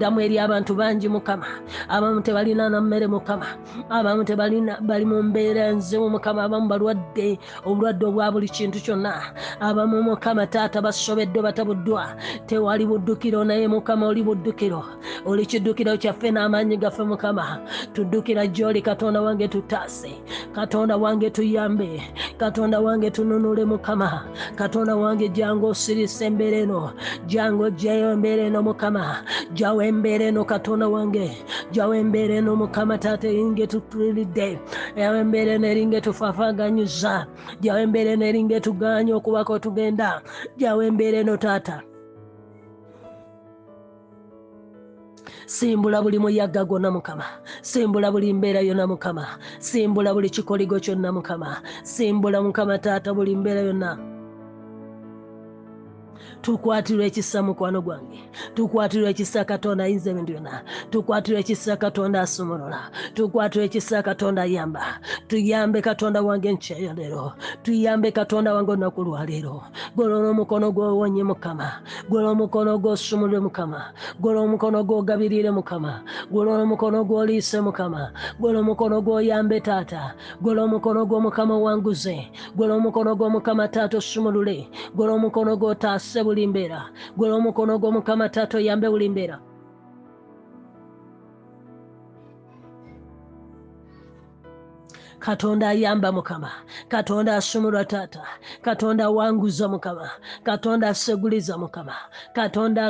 ekyokuddamu 0.05 0.21
eri 0.21 0.39
abantu 0.39 0.75
bangi 0.75 1.09
mukama. 1.09 1.45
Abamu 1.89 2.21
tebalina 2.21 2.69
na 2.69 2.81
mmere 2.81 3.07
mukama. 3.07 3.45
Abamu 3.89 4.23
tebalina 4.23 4.79
bali 4.81 5.05
mu 5.05 5.23
mbeera 5.23 5.67
enzibu 5.69 6.09
mukama. 6.09 6.43
Abamu 6.43 6.67
balwadde 6.69 7.39
obulwadde 7.65 8.05
obwa 8.05 8.31
buli 8.31 8.47
kintu 8.49 8.79
kyonna. 8.79 9.21
Abamu 9.59 10.03
mukama 10.03 10.47
taata 10.47 10.81
basobeddwe 10.81 11.41
batabuddwa. 11.41 12.15
Tewali 12.45 12.85
buddukiro 12.85 13.43
naye 13.43 13.67
mukama 13.67 14.07
oli 14.07 14.23
buddukiro. 14.23 14.83
Oli 15.25 15.45
kiddukiro 15.45 15.97
kyaffe 15.97 16.31
n'amaanyi 16.31 16.77
gaffe 16.77 17.03
mukama. 17.03 17.59
Tuddukira 17.93 18.47
gy'oli 18.47 18.81
katonda 18.81 19.21
wange 19.21 19.47
tutaase. 19.47 20.11
Katonda 20.53 20.97
wange 20.97 21.29
tuyambe. 21.29 22.01
Katonda 22.37 22.79
wange 22.79 23.11
tununule 23.11 23.65
mukama. 23.65 24.25
Katonda 24.55 24.95
wange 24.95 25.29
jangu 25.29 25.67
osirise 25.67 26.25
embeera 26.25 26.57
eno. 26.57 26.93
Jangu 27.27 27.63
ojjayo 27.63 28.11
embeera 28.11 28.43
eno 28.43 28.61
mukama. 28.63 29.23
Jawo 29.53 29.81
embeera 29.95 30.25
eno 30.25 30.43
katonda 30.51 30.87
wange 30.87 31.27
jawo 31.71 31.93
embeera 31.95 32.35
eno 32.35 32.55
mukama 32.55 32.97
taata 32.97 33.27
eringa 33.31 33.67
tutulidde 33.67 34.59
jawo 34.97 35.15
embeera 35.23 35.51
eno 35.55 35.67
eringa 35.71 35.97
etufaafaganyuza 35.97 37.13
jawo 37.63 37.79
embeera 37.85 38.11
eno 38.15 38.25
eringa 38.29 38.55
etuganya 38.59 39.15
okubako 39.15 39.59
tugenda 39.63 40.21
jawo 40.59 40.83
embeera 40.83 41.17
eno 41.23 41.37
taata. 41.37 41.77
Simbula 45.45 46.01
buli 46.01 46.17
muyaga 46.19 46.65
gwonna 46.65 46.89
mukama 46.91 47.25
simbula 47.61 48.11
buli 48.11 48.33
mbeera 48.33 48.61
yonna 48.65 48.87
mukama 48.87 49.25
simbula 49.59 50.13
buli 50.13 50.29
kikoligo 50.29 50.79
kyonna 50.79 51.11
mukama 51.11 51.61
simbula 51.83 52.41
mukama 52.41 52.77
taata 52.79 53.13
buli 53.13 53.35
mbeera 53.35 53.61
yonna 53.61 54.14
tukwatirwa 56.45 57.05
ekisa 57.05 57.41
mukwano 57.43 57.81
gwange. 57.81 58.21
Tukwatirwa 58.53 59.09
ekisa 59.09 59.41
katonda 59.45 59.83
ayinza 59.83 60.09
ebintu 60.11 60.31
byonna 60.33 60.61
tukwatirwa 60.91 61.39
ekisa 61.41 61.73
katonda 61.77 62.21
asumulula 62.21 62.81
tukwatirwa 63.17 63.65
ekisa 63.65 64.03
katonda 64.05 64.41
ayamba. 64.45 64.83
Tuyambe 65.27 65.81
katonda 65.81 66.21
wange 66.21 66.51
nkyeyo 66.53 66.93
leero. 66.93 67.33
Tuyambe 67.63 68.11
katonda 68.11 68.53
wange 68.53 68.71
olunaku 68.71 69.03
lwa 69.03 69.25
leero. 69.25 69.63
Golola 69.95 70.29
omukono 70.29 70.71
gwowonye 70.71 71.23
mukama. 71.23 71.81
Golola 72.09 72.29
omukono 72.29 72.77
gwosumulule 72.77 73.39
mukama. 73.39 73.81
Golola 74.21 74.41
omukono 74.45 74.83
gwogabirire 74.83 75.51
mukama. 75.51 76.01
Golola 76.31 76.61
omukono 76.63 77.03
gwoliise 77.03 77.57
mukama. 77.61 78.11
Golola 78.39 78.59
omukono 78.59 79.01
gwoyambe 79.01 79.61
taata. 79.61 80.13
Golola 80.41 80.63
omukono 80.63 81.05
gwomukama 81.05 81.55
owanguze 81.57 82.29
golola 82.55 82.75
omukono 82.77 83.15
gwomukama 83.15 83.67
taata 83.67 83.97
osumulule. 83.97 84.69
Golola 84.95 85.13
omukono 85.17 85.57
gwotaase 85.57 86.23
buli 86.23 86.34
mbeera 86.47 86.81
golola 87.17 87.37
omukono 87.39 87.79
gwomukama 87.79 88.29
taata 88.29 88.57
oyambe 88.59 88.87
buli 88.91 89.09
katonda 95.19 95.69
ayamba 95.69 96.11
mukama. 96.11 96.51
Katonda 96.87 97.35
asumulwa 97.35 97.85
taata. 97.85 98.23
Katonda 98.61 99.05
awanguza 99.05 99.67
mukama. 99.67 100.09
Katonda 100.43 100.89
aseguliza 100.89 101.57
mukama. 101.57 101.95
Katonda 102.33 102.87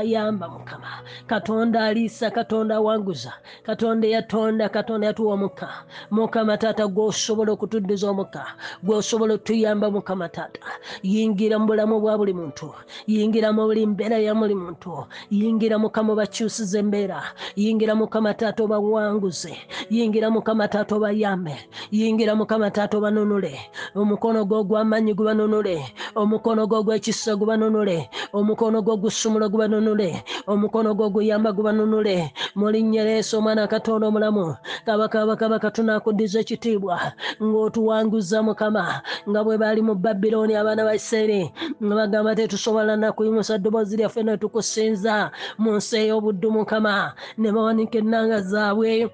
ayamba 0.00 0.48
mukama. 0.48 0.88
Katonda 1.26 1.84
aliisa 1.84 2.30
katonda 2.30 2.76
awanguza 2.76 3.32
katonda 3.62 4.08
yatonda 4.08 4.68
katonda 4.68 5.06
yatuwa 5.06 5.36
muka 5.36 5.68
mukama 6.10 6.56
taata 6.58 6.86
gwosobola 6.86 7.52
okutuddiza 7.52 8.10
omuka 8.10 8.46
gwosobola 8.82 9.34
otuyamba 9.34 9.90
mukama 9.90 10.28
taata. 10.28 10.60
Yingira 11.02 11.58
mu 11.58 11.66
bulamu 11.66 12.00
bwa 12.00 12.18
buli 12.18 12.32
muntu. 12.32 12.74
Yingira 13.06 13.52
mu 13.52 13.64
buli 13.66 13.86
mbeera 13.86 14.18
ya 14.18 14.34
buli 14.34 14.54
muntu. 14.54 15.06
Yingira 15.30 15.78
mukama 15.78 16.12
obakyusiza 16.12 16.78
embeera. 16.78 17.22
Yingira 17.56 17.94
mukama 17.94 18.34
taata 18.34 18.64
obawanguze. 18.64 19.56
Yingira 19.90 20.30
mukama 20.30 20.68
taata 20.68 20.94
obayambe 21.04 21.52
yingira 21.92 22.32
mukama 22.34 22.70
taata 22.72 22.96
obanunule 22.96 23.52
omukono 23.94 24.44
gwo 24.48 24.64
ogw'amaanyi 24.64 25.12
gubanunule 25.12 25.76
omukono 26.16 26.64
gwo 26.66 26.80
ogw'ekisa 26.80 27.36
gubanunule 27.36 28.08
omukono 28.32 28.80
gwo 28.82 28.94
ogusumula 28.96 29.48
gubanunule 29.52 30.24
omukono 30.48 30.94
gwo 30.96 31.06
oguyamba 31.06 31.52
gubanunule. 31.52 32.32
Mu 32.56 32.70
linnya 32.70 33.04
lyesu 33.04 33.36
omwana 33.38 33.66
katonda 33.68 34.06
omulamu 34.08 34.56
kabaka 34.86 35.26
bakabaka 35.26 35.70
tunakuddiza 35.70 36.40
ekitiibwa 36.40 36.96
ng'otuwanguza 37.42 38.40
mukama 38.42 39.02
nga 39.28 39.40
bwe 39.44 39.58
baali 39.60 39.82
mu 39.82 39.94
babirooni 39.94 40.54
abaana 40.56 40.84
ba 40.88 40.94
isirairi 40.94 41.52
nga 41.84 41.94
bagamba 41.94 42.34
tetusobola 42.38 42.96
nakuyimusa 42.96 43.58
ddoboozi 43.58 43.96
lyaffe 43.98 44.22
ne 44.22 44.38
tukusinza 44.38 45.30
mu 45.58 45.76
nsi 45.76 45.96
ey'obuddu 46.08 46.48
mukama 46.54 47.12
ne 47.38 47.48
bawanika 47.52 47.98
ennanga 47.98 48.40
zaabwe 48.40 49.10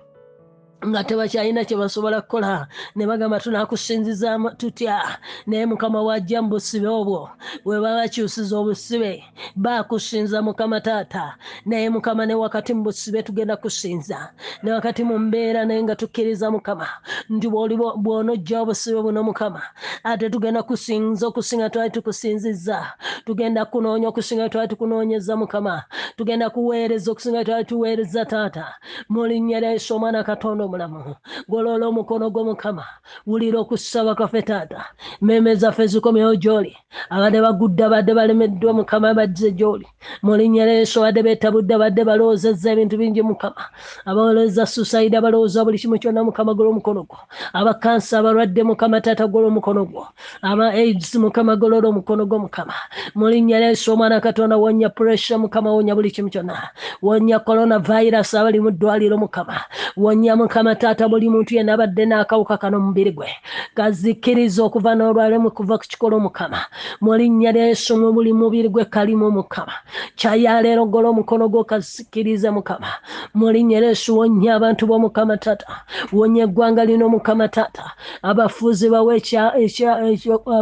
nga 0.86 1.04
tebakyalina 1.04 1.64
kye 1.64 1.76
basobola 1.76 2.20
kukola. 2.20 2.66
Ne 2.96 3.06
bagamba 3.06 3.40
tunakusinziza 3.40 4.38
tutya. 4.56 5.18
Naye 5.46 5.66
mukama 5.66 6.02
wajja 6.02 6.42
mu 6.42 6.48
busibe 6.48 6.88
obwo 6.88 7.30
bwe 7.64 7.76
baba 7.80 8.00
bakyusiza 8.00 8.56
obusibe 8.58 9.24
bakusinza 9.56 10.42
mukama 10.42 10.80
taata. 10.80 11.36
Naye 11.66 11.90
mukama 11.90 12.26
ne 12.26 12.34
wakati 12.34 12.74
mu 12.74 12.82
busibe 12.82 13.22
tugenda 13.22 13.56
kusinza. 13.56 14.32
Ne 14.62 14.72
wakati 14.72 15.04
mu 15.04 15.18
mbeera 15.18 15.64
naye 15.64 15.82
nga 15.82 15.96
tukkiriza 15.96 16.50
mukama 16.50 16.88
nti 17.28 17.48
bw'onojja 17.48 18.60
obusibe 18.62 19.02
buno 19.02 19.22
mukama 19.22 19.62
ate 20.04 20.30
tugenda 20.30 20.62
kusinza 20.62 21.26
okusinga 21.26 21.70
twali 21.70 21.90
tukusinziza 21.90 22.92
tugenda 23.26 23.64
kunoonya 23.64 24.08
okusinga 24.08 24.48
twali 24.48 24.68
tukunoonyeza 24.68 25.36
mukama. 25.36 25.84
Tugenda 26.16 26.50
kuweereza 26.50 27.12
okusinga 27.12 27.44
twali 27.44 27.64
tuweereza 27.64 28.24
taata. 28.24 28.74
Mu 29.08 29.26
linnya 29.26 29.60
lya 29.60 29.70
yesu 29.72 29.94
omwana 29.96 30.24
katonda 30.24 30.69
omulamu 30.70 31.16
goloola 31.50 31.84
omukono 31.90 32.30
gwo 32.30 32.44
mukama 32.54 32.84
wulira 33.26 33.58
okusaba 33.60 34.14
kwaffe 34.14 34.42
taata 34.46 34.84
mmeeme 35.20 35.54
zaffe 35.58 35.86
zikomyewo 35.90 36.34
gy'oli 36.38 36.72
abadde 37.10 37.38
bagudde 37.42 37.82
abadde 37.84 38.12
balemeddwa 38.14 38.72
mukama 38.72 39.14
badze 39.14 39.50
gy'oli. 39.58 39.86
Mu 40.22 40.36
linnya 40.36 40.66
lya 40.66 40.74
yesu 40.82 41.00
abadde 41.00 41.22
beetabudde 41.22 41.72
abadde 41.74 42.02
balowoozezza 42.04 42.70
ebintu 42.74 42.94
bingi 43.00 43.22
mukama. 43.22 43.62
Abalowooza 44.06 44.66
susaidi 44.66 45.16
abalowooza 45.16 45.64
buli 45.64 45.78
kimu 45.78 45.98
kyonna 46.02 46.24
mukama 46.24 46.54
gola 46.54 46.70
omukono 46.70 47.02
gwo. 47.08 47.18
Abakansa 47.54 48.18
abalwadde 48.18 48.62
mukama 48.62 49.00
taata 49.00 49.26
gola 49.26 49.46
omukono 49.48 49.84
gwo. 49.86 50.06
Aba 50.42 50.70
aids 50.74 51.14
mukama 51.14 51.56
golola 51.56 51.88
omukono 51.88 52.26
gwo 52.26 52.38
mukama. 52.46 52.74
Mu 53.14 53.28
linnya 53.30 53.58
lya 53.58 53.68
yesu 53.70 53.92
omwana 53.94 54.20
katonda 54.20 54.56
wonya 54.56 54.88
puresha 54.90 55.38
mukama 55.38 55.72
wonya 55.72 55.94
buli 55.94 56.10
kimu 56.10 56.30
kyonna. 56.30 56.70
Wonya 57.02 57.38
korona 57.38 57.78
virus 57.78 58.34
abali 58.34 58.60
mu 58.60 58.70
ddwaliro 58.70 59.16
mukama. 59.18 59.56
Wonya 59.96 60.36
mukama 60.36 60.59
mukama 60.60 60.74
taata 60.74 61.08
buli 61.08 61.28
muntu 61.28 61.54
yenna 61.54 61.72
abadde 61.72 62.04
n'akawuka 62.04 62.58
kano 62.60 62.80
mubiri 62.80 63.12
gwe 63.16 63.28
gazikkiriza 63.76 64.60
okuva 64.68 64.92
n'olwalemu 64.94 65.50
kuva 65.56 65.78
ku 65.80 65.84
kikolo 65.88 66.20
mukama. 66.20 66.60
Mu 67.00 67.16
linnya 67.16 67.52
lya 67.52 67.72
yesu 67.72 67.96
mu 67.96 68.12
buli 68.12 68.32
mubiri 68.32 68.68
gwe 68.68 68.84
kalimu 68.84 69.30
mukama. 69.32 69.72
Kyayaleero 70.20 70.84
gola 70.84 71.08
omukono 71.08 71.48
gwo 71.48 71.64
kazikkirize 71.64 72.50
mukama. 72.52 72.92
Mu 73.34 73.48
linnya 73.48 73.80
lya 73.80 73.88
yesu 73.88 74.18
wonya 74.18 74.60
abantu 74.60 74.84
b'omukama 74.86 75.40
taata 75.40 75.64
wonya 76.12 76.44
eggwanga 76.44 76.84
lino 76.84 77.08
mukama 77.08 77.48
taata. 77.48 77.96
Abafuuzi 78.22 78.90
bawe 78.92 79.16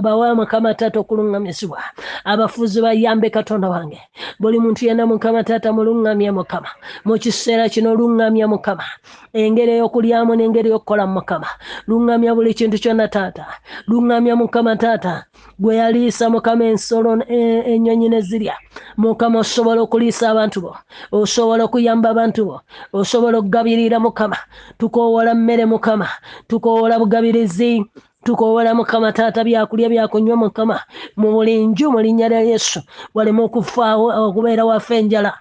bawe 0.02 0.35
mukama 0.35 0.75
taata 0.78 1.00
okuluŋŋamizibwa. 1.02 1.83
Abafuuzi 2.25 2.78
bayambe 2.83 3.31
katonda 3.31 3.69
wange. 3.69 3.99
Buli 4.38 4.59
muntu 4.62 4.87
yenna 4.87 5.07
mukama 5.07 5.43
taata 5.43 5.73
muluŋŋamye 5.75 6.31
mukama. 6.31 6.71
Mu 7.05 7.19
kiseera 7.19 7.69
kino 7.69 7.95
luŋŋamya 7.99 8.47
mukama. 8.47 8.87
Engeri 9.35 9.81
ey'okulyamu 9.88 10.37
n'engeri 10.37 10.68
y'okukola 10.71 11.07
mukama. 11.07 11.49
Luŋŋamya 11.88 12.35
buli 12.35 12.54
kintu 12.54 12.76
kyonna 12.78 13.09
taata. 13.09 13.47
Luŋŋamya 13.88 14.37
mukama 14.37 14.76
taata. 14.76 15.25
Gwe 15.59 15.76
yaliisa 15.76 16.30
mukama 16.30 16.64
ensolo 16.64 17.23
e- 17.28 17.64
ennyonyi 17.73 18.09
ne 18.09 18.21
zirya. 18.21 18.54
Mukama 18.97 19.40
osobola 19.40 19.80
okuliisa 19.83 20.30
abantu 20.30 20.61
bo 20.61 20.73
osobola 21.12 21.64
okuyamba 21.64 22.11
abantu 22.11 22.45
bo 22.45 22.61
osobola 22.92 23.38
okugabirira 23.38 23.99
mukama. 24.00 24.37
Tukoowola 24.78 25.35
mmere 25.35 25.64
mukama. 25.64 26.09
Tukoowola 26.49 26.99
bugabirizi. 26.99 27.85
Tukoowola 28.25 28.75
mukama 28.75 29.12
taata 29.12 29.45
byakulya 29.45 29.88
byakunywa 29.88 30.37
mukama. 30.37 30.80
Mu 31.16 31.33
buli 31.33 31.66
nju 31.66 31.90
mu 31.90 32.00
linnya 32.00 32.28
lya 32.28 32.40
yesu 32.40 32.80
waleme 33.14 33.42
okufaawo 33.42 34.28
okubeera 34.28 34.64
wafe 34.64 34.99
enjala 34.99 35.33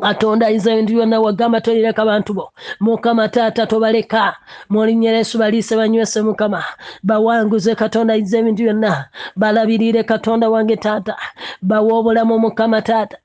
katonda 0.00 0.46
ayinza 0.46 0.72
ebintu 0.72 0.92
byonna 0.94 1.20
wagamba 1.20 1.60
tolireka 1.60 2.04
bantu 2.04 2.34
bo. 2.34 2.52
Mukama 2.80 3.28
taata 3.28 3.66
tobaleka. 3.66 4.36
Mulinnya 4.70 5.10
lya 5.10 5.18
yesu 5.18 5.38
baliise 5.38 5.76
banywese 5.76 6.22
mukama. 6.22 6.64
Bawanguze 7.02 7.74
katonda 7.74 8.14
ayinza 8.14 8.38
ebintu 8.38 8.62
byonna 8.64 9.08
balabirire 9.36 10.02
katonda 10.04 10.48
wange 10.50 10.76
taata. 10.76 11.16
Bawe 11.62 11.92
obulamu 11.92 12.38
mukama 12.38 12.82
taata. 12.82 13.16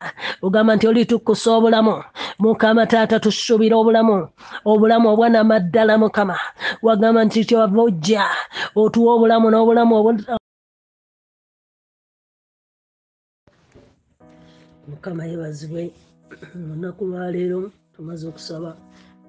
Ogamba 0.41 0.75
nti 0.75 0.87
olitukkusa 0.87 1.51
obulamu. 1.51 2.03
Mukama 2.39 2.85
taata 2.87 3.19
tusuubira 3.19 3.77
obulamu. 3.77 4.27
Obulamu 4.65 5.09
obwanamaddala 5.09 5.97
mukama. 5.97 6.39
Wagamba 6.81 7.23
nti 7.25 7.45
kyova 7.45 7.81
ojja 7.81 8.25
otuwa 8.75 9.13
obulamu 9.15 9.51
n'obulamu 9.51 9.93
obu- 9.95 10.39
mukama 14.87 15.25
yebazibwe 15.25 15.91
olunaku 16.55 17.01
lwaleero 17.09 17.71
tumaze 17.95 18.25
okusaba 18.27 18.77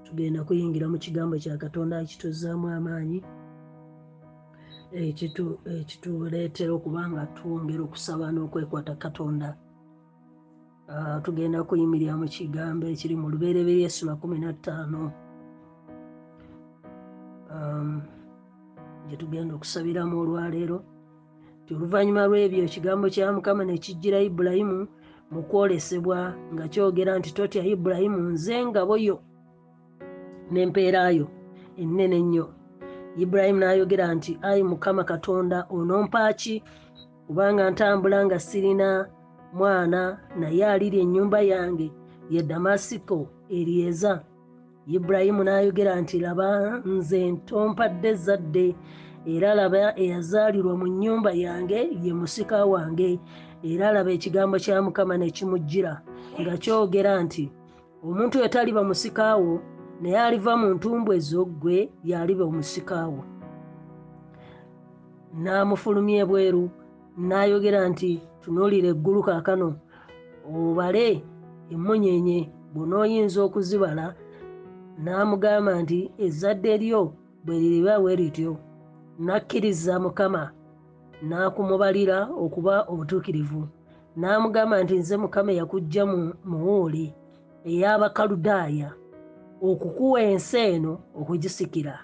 tugenda 0.05 0.45
kuyingira 0.47 0.87
mu 0.93 0.99
kigambo 0.99 1.35
kya 1.43 1.57
katonda 1.63 2.01
ekituzaamu 2.05 2.67
amaanyi 2.77 3.19
ekitu- 4.95 5.59
ekituleetera 5.81 6.73
okuba 6.79 7.03
nga 7.11 7.23
twongera 7.37 7.83
okusaba 7.85 8.25
n'okwekwata 8.33 8.95
katonda. 9.03 9.49
Ah, 10.89 11.19
tugenda 11.25 11.59
kuyimirira 11.69 12.15
mu 12.21 12.27
kigambo 12.35 12.85
ekiri 12.93 13.15
mu 13.21 13.27
lubereberye 13.33 13.85
esula 13.89 14.13
kumi 14.21 14.39
na 14.39 14.53
ttaano 14.53 15.03
Um, 17.55 18.03
gye 19.09 19.17
tugenda 19.17 19.55
okusabiramu 19.55 20.15
olwaleero 20.23 20.79
nti 21.63 21.71
oluvannyuma 21.77 22.27
lw'ebyo 22.27 22.61
ekigambo 22.67 23.07
kya 23.15 23.31
mukama 23.33 23.63
ne 23.65 23.79
kijjira 23.79 24.19
ibulayimu 24.27 24.79
mu 25.33 25.43
kwolesebwa 25.49 26.19
nga 26.53 26.65
kyogera 26.73 27.13
nti 27.19 27.31
totya 27.37 27.63
ibulayimu 27.73 28.21
nze 28.35 28.57
ngabo 28.67 28.95
yo 29.07 29.17
n'empeerayo 30.53 31.27
ennene 31.83 32.17
ennyo 32.23 32.47
ibulayimu 33.23 33.61
n'ayogera 33.61 34.07
nti 34.17 34.33
ayi 34.49 34.63
mukama 34.71 35.03
katonda 35.11 35.59
onompaaki 35.77 36.55
kubanga 37.27 37.65
ntambula 37.71 38.19
nga 38.27 38.39
sirina 38.47 38.89
mwana 39.59 40.01
naye 40.41 40.63
aliri 40.73 40.99
ennyumba 41.05 41.41
yange 41.53 41.89
ye 42.33 42.41
damasiko 42.51 43.19
eryeza 43.59 44.13
ibulayimu 44.95 45.43
n'ayogera 45.45 45.93
nti 46.03 46.17
laba 46.25 46.49
nze 46.95 47.21
ntompadde 47.35 48.11
zadde 48.25 48.67
era 49.27 49.55
laba 49.55 49.99
eyazaalirwa 50.03 50.75
mu 50.81 50.87
nnyumba 50.93 51.31
yange 51.33 51.81
ye 52.05 52.13
musika 52.13 52.65
wange 52.65 53.21
era 53.63 53.93
laba 53.93 54.11
ekigambo 54.17 54.57
kya 54.65 54.83
mukama 54.83 55.15
ne 55.19 55.31
kimujjira 55.37 55.93
nga 56.41 56.55
kyogera 56.63 57.13
nti 57.25 57.45
omuntu 58.07 58.35
oyo 58.39 58.49
taliba 58.49 58.83
musikaawo 58.85 59.53
naye 60.01 60.19
aliva 60.27 60.53
mu 60.61 60.69
ntumbwe 60.75 61.15
zo 61.29 61.43
ggwe 61.47 61.79
y'aliba 62.09 62.45
omusikaawo 62.45 63.21
n'amufulumya 65.43 66.17
ebweru 66.25 66.65
n'ayogera 67.29 67.81
nti 67.91 68.11
tunuulira 68.43 68.89
eggulu 68.93 69.21
kaakano 69.27 69.69
obale 70.53 71.25
emmunyeenye 71.73 72.39
bw'onooyinza 72.73 73.39
okuzibala. 73.47 74.07
N'amugamba 75.03 75.73
nti 75.83 75.99
ezzadde 76.25 76.73
lyo 76.83 77.03
bwe 77.45 77.55
liriba 77.63 77.95
bwe 78.03 78.13
lityo 78.21 78.53
n'akkiriza 79.19 80.01
mukama 80.01 80.51
n'akumubalira 81.23 82.19
okuba 82.45 82.75
obutuukirivu. 82.93 83.63
N'amugamba 84.17 84.83
nti 84.83 84.95
nze 84.99 85.17
mukama 85.17 85.53
yakuggya 85.59 86.03
mu 86.11 86.21
muwuuli 86.51 87.07
ey'abakaludaaya 87.71 88.91
okukuwa 89.69 90.21
ensi 90.31 90.59
eno 90.73 90.93
okugisikira. 91.21 91.95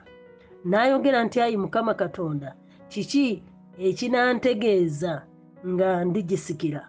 N'ayogera 0.68 1.18
nti 1.24 1.36
ayi 1.44 1.56
mukama 1.64 1.92
katonda 1.94 2.48
kiki 2.90 3.26
ekinantegeeza 3.88 5.12
nga 5.70 5.88
ndigisikira? 6.04 6.82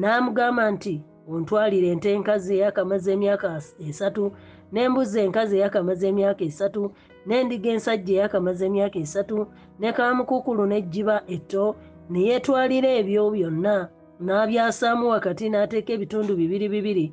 N'amugamba 0.00 0.64
nti 0.74 0.94
ontwalire 1.32 1.88
ente 1.94 2.08
enkazi 2.16 2.50
eyakamaze 2.56 3.12
emyaka 3.16 3.48
esatu 3.88 4.24
n'embuzi 4.72 5.18
enkazi 5.26 5.54
eyakamaze 5.56 6.04
emyaka 6.08 6.42
esatu 6.50 6.82
n'endiga 7.26 7.70
ensajja 7.74 8.12
eyakamaze 8.14 8.64
emyaka 8.66 8.98
esatu 8.98 9.46
ne 9.80 9.88
kamukuukulu 9.96 10.62
n'ejjiba 10.66 11.16
etto 11.34 11.64
ne 12.10 12.20
yeetwalira 12.28 12.90
ebyo 13.00 13.30
byonna 13.34 13.74
n'abyasaamu 14.24 15.04
wakati 15.14 15.44
n'ateeka 15.50 15.90
ebitundu 15.96 16.32
bibiri 16.40 16.66
bibiri 16.74 17.06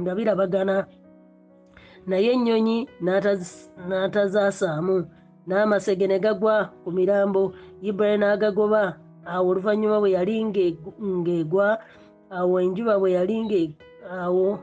nga 0.00 0.12
birabagana. 0.16 0.86
Naye 2.06 2.30
ennyonyi 2.32 2.88
n'ataz- 3.04 3.66
n'atazaasaamu 3.88 4.96
n'amasege 5.46 6.06
ne 6.08 6.18
gagwa 6.24 6.70
ku 6.84 6.88
mirambo. 6.96 7.52
Ibulayimu 7.82 8.20
n'agagoba 8.22 8.82
awo 9.26 9.48
oluvannyuma 9.50 9.98
bwe 10.00 10.10
yali 10.16 10.34
ng'egwa 10.46 11.78
awo 12.30 12.54
enjuba 12.64 12.94
bwe 13.00 13.10
yali 13.18 13.36
nge- 13.44 13.74
awo 14.22 14.58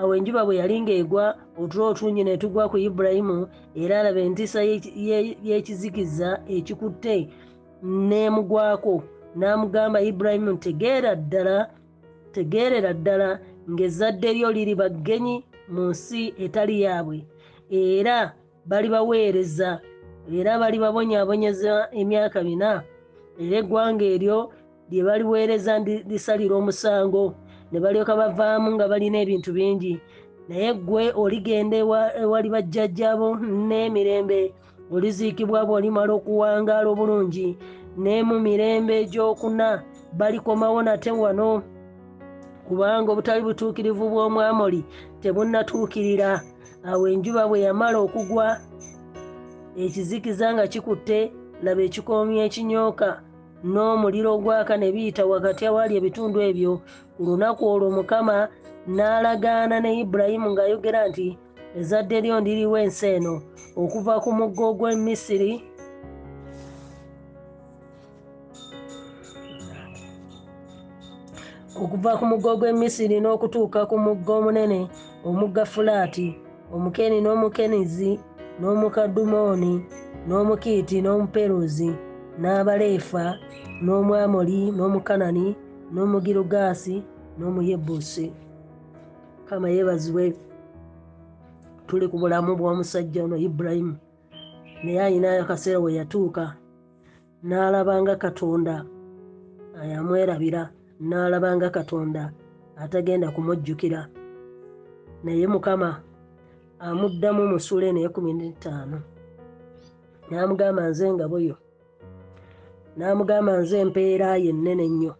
awo 0.00 0.12
enjuba 0.16 0.44
bwe 0.44 0.56
yali 0.60 0.80
ng'egwa 0.80 1.24
otulo 1.60 1.84
otungi 1.92 2.24
ne 2.24 2.36
tugwa 2.40 2.68
ku 2.72 2.76
ibulayimu 2.78 3.38
era 3.76 4.00
alaba 4.00 4.20
entiisa 4.20 4.60
y'eki- 4.64 4.94
ye- 5.08 5.36
y'ekizikiza 5.44 6.28
ekikutte 6.48 7.28
n'emugwako 8.08 9.02
n'amugamba 9.38 9.98
ibulayimu 10.00 10.56
tegeera 10.64 11.14
ddala 11.16 11.56
tegeerera 12.32 12.92
ddala 12.94 13.28
ng'ezzadde 13.70 14.30
lyo 14.36 14.48
liri 14.56 14.74
baggenyi 14.74 15.44
mu 15.72 15.82
nsi 15.92 16.34
etali 16.44 16.82
yaabwe. 16.82 17.18
Era 17.70 18.34
balibaweereza 18.66 19.78
era 20.38 20.58
balibabonyaabonyeza 20.58 21.88
emyaka 22.00 22.38
bina 22.42 22.82
era 23.38 23.56
eggwanga 23.62 24.04
eryo 24.14 24.38
lye 24.90 25.02
baliweereza 25.06 25.78
ndi- 25.78 26.02
lisalira 26.10 26.54
omusango 26.56 27.34
ne 27.72 27.78
balyoka 27.80 28.16
bavaamu 28.16 28.74
nga 28.74 28.88
balina 28.88 29.18
ebintu 29.24 29.52
bingi. 29.52 30.00
Naye 30.48 30.74
ggwe 30.74 31.12
oligenda 31.14 31.76
ewa- 31.76 32.12
ewali 32.22 32.48
bajjajjaabo 32.50 33.36
n'emirembe 33.68 34.52
oliziikibwa 34.90 35.62
bw'olimala 35.66 36.12
okuwangaala 36.18 36.88
obulungi 36.90 37.48
ne 37.96 38.22
mu 38.26 38.36
mirembe 38.42 38.92
egy'okuna 39.06 39.82
balikomawo 40.18 40.82
nate 40.82 41.10
wano. 41.10 41.62
Kubanga 42.66 43.12
obutali 43.12 43.42
butuukirivu 43.46 44.04
bw'omwamoli 44.10 44.82
tebunnatuukirira. 45.22 46.42
Awo 46.90 47.04
enjuba 47.12 47.46
bwe 47.48 47.60
yamala 47.66 47.98
okugwa 48.02 48.46
ekizikiza 49.76 50.54
nga 50.54 50.66
kikutte 50.66 51.30
laba 51.62 51.82
ekikoomi 51.86 52.40
ekinyooka 52.46 53.08
n'omuliro 53.64 54.34
ogwaka 54.36 54.76
ne 54.76 54.88
biyita 54.94 55.22
wakati 55.26 55.62
awali 55.66 55.92
ebitundu 55.96 56.38
ebyo 56.48 56.72
ku 57.14 57.20
lunaku 57.26 57.62
olwo 57.72 57.88
mukama 57.96 58.36
n'alagaana 58.96 59.76
ne 59.80 59.90
ibulayimu 60.00 60.48
ng'ayogera 60.52 61.00
nti 61.08 61.28
ezzadde 61.78 62.16
lyo 62.24 62.36
ndiriwo 62.40 62.76
ensi 62.84 63.06
eno 63.16 63.34
okuva 63.82 64.14
ku 64.22 64.30
mugga 64.38 64.62
ogw'e 64.70 64.92
misiri. 65.04 65.52
Okuva 71.82 72.12
ku 72.18 72.24
mugga 72.30 72.48
ogw'e 72.54 72.72
misiri 72.80 73.16
n'okutuuka 73.20 73.80
ku 73.90 73.96
mugga 74.04 74.32
omunene 74.38 74.80
omugga 75.28 75.64
fulaati 75.72 76.28
omukeni 76.74 77.18
n'omukenizi 77.20 78.12
n'omukadumooni 78.60 79.72
n'omukiiti 80.26 80.96
n'omuperuzi 81.00 81.90
n'abaleefa 82.40 83.24
n'omwamoli 83.84 84.70
n'omukanani 84.76 85.46
n'omugirugaasi 85.92 86.96
n'omuyebusi 87.38 88.26
kama 89.48 89.66
yeebazibwe 89.74 90.24
tuli 91.86 92.06
ku 92.10 92.16
bulamu 92.22 92.52
bw'omusajja 92.58 93.20
ono 93.24 93.36
ibulayimu 93.46 93.94
naye 94.82 95.00
ayinayo 95.02 95.42
akaseera 95.42 95.78
we 95.82 95.96
yatuuka 95.98 96.44
n'alabanga 97.48 98.14
katonda 98.16 98.74
yamwerabira 99.92 100.62
n'alabanga 101.00 101.68
katonda 101.70 102.22
atagenda 102.76 103.30
kumujjukira. 103.30 104.08
Naye 105.24 105.46
mukama 105.46 106.00
amuddamu 106.80 107.42
mu 107.50 107.58
sula 107.60 107.86
eno 107.86 108.00
ekumi 108.06 108.32
n'etaano 108.34 108.98
n'amugamba 110.28 110.82
nze 110.88 111.04
engabo 111.08 111.36
yo 111.46 111.56
n'amugamba 112.96 113.52
nze 113.60 113.76
empeera 113.84 114.28
ye 114.44 114.50
ennene 114.52 114.84
ennyo 114.88 115.12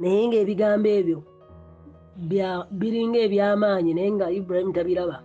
naye 0.00 0.20
ng'ebigambo 0.26 0.88
ebyo 0.98 1.18
biringa 2.78 3.18
eby'amaanyi 3.26 3.90
naye 3.94 4.10
nga 4.14 4.26
ibulayimu 4.30 4.72
tabiraba. 4.76 5.16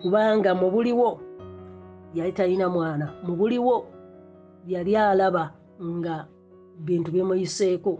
Kubanga 0.00 0.50
mu 0.54 0.70
buliwo 0.70 1.08
yali 2.14 2.32
talina 2.32 2.66
mwana 2.70 3.06
mu 3.26 3.32
buliwo 3.38 3.76
yali 4.66 4.92
alaba 4.96 5.44
nga 5.82 6.26
bintu 6.86 7.08
bimuyiseeko 7.10 7.92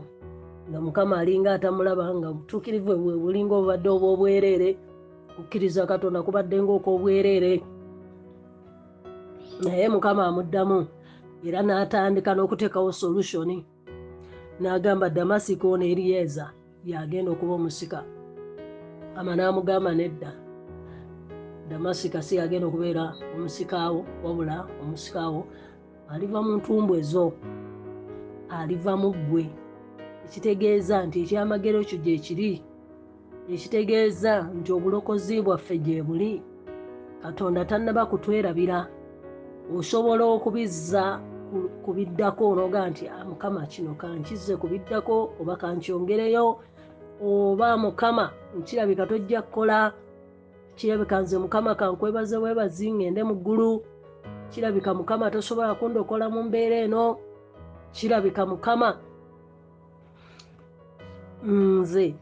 nga 0.69 0.79
mukama 0.81 1.19
alinga 1.19 1.55
atamulaba 1.55 2.05
nga 2.15 2.29
butuukirivu 2.33 2.93
bwe 3.03 3.15
bulinga 3.23 3.55
obubadde 3.57 3.89
obwobwereere 3.91 4.71
kukkiriza 5.35 5.87
katonda 5.91 6.23
kubadde 6.23 6.57
ngaokwobwereere 6.63 7.53
naye 9.63 9.89
mukama 9.89 10.27
amuddamu 10.27 10.87
era 11.47 11.63
n'atandika 11.63 12.35
n'okuteekawo 12.35 12.93
solution. 12.93 13.65
N'agamba 14.61 15.11
damasiko 15.11 15.77
ne 15.79 15.91
eriyeza 15.93 16.51
yagenda 16.85 17.31
okuba 17.31 17.55
omusika. 17.55 18.05
Ama 19.17 19.37
n'amugamba 19.37 19.95
nedda. 19.95 20.31
Damasika 21.71 22.23
si 22.23 22.37
yagenda 22.37 22.67
okubeera 22.67 23.15
omusikaawo 23.35 24.01
wabula 24.25 24.67
omusikaawo 24.83 25.47
aliva 26.11 26.43
mu 26.43 26.53
ntumbu 26.59 26.93
ezo 26.97 27.33
aliva 28.51 28.97
mu 28.97 29.11
ggwe. 29.15 29.45
Ekitegeeza 30.27 31.07
nti 31.07 31.17
ekyamagero 31.23 31.79
kyo 31.89 31.99
gye 32.05 32.19
kiri 32.19 32.53
ekitegeeza 33.55 34.33
nti 34.59 34.71
obulokozi 34.73 35.43
bwaffe 35.43 35.79
gye 35.79 36.03
buli. 36.03 36.43
Katonda 37.23 37.65
tannaba 37.65 38.07
kutwerabira 38.07 38.79
osobola 39.77 40.25
okubizza 40.25 41.21
ku- 41.51 41.71
ku 41.85 41.91
biddako 41.93 42.55
noga 42.57 42.89
nti 42.91 43.09
"Ah, 43.09 43.25
mukama 43.25 43.67
kino 43.67 43.95
kankize 43.95 44.57
ku 44.57 44.67
biddako 44.69 45.33
oba 45.41 45.57
kankyongereyo 45.57 46.61
oba 47.23 47.77
mukama 47.77 48.31
nkirabika 48.57 49.07
tojja 49.07 49.43
kukola 49.43 49.93
kirabika 50.77 51.21
nze 51.21 51.37
mukama 51.39 51.75
kankwebaze 51.75 52.39
bwebazi 52.39 52.93
ngende 52.93 53.23
mu 53.25 53.35
ggulu 53.35 53.83
kirabika 54.51 54.95
mukama 54.95 55.31
tosobola 55.31 55.75
kundokola 55.75 56.31
mu 56.31 56.43
mbeera 56.49 56.77
eno 56.87 57.19
kirabika 57.93 58.47
mukama 58.47 58.97
nze 61.45 62.15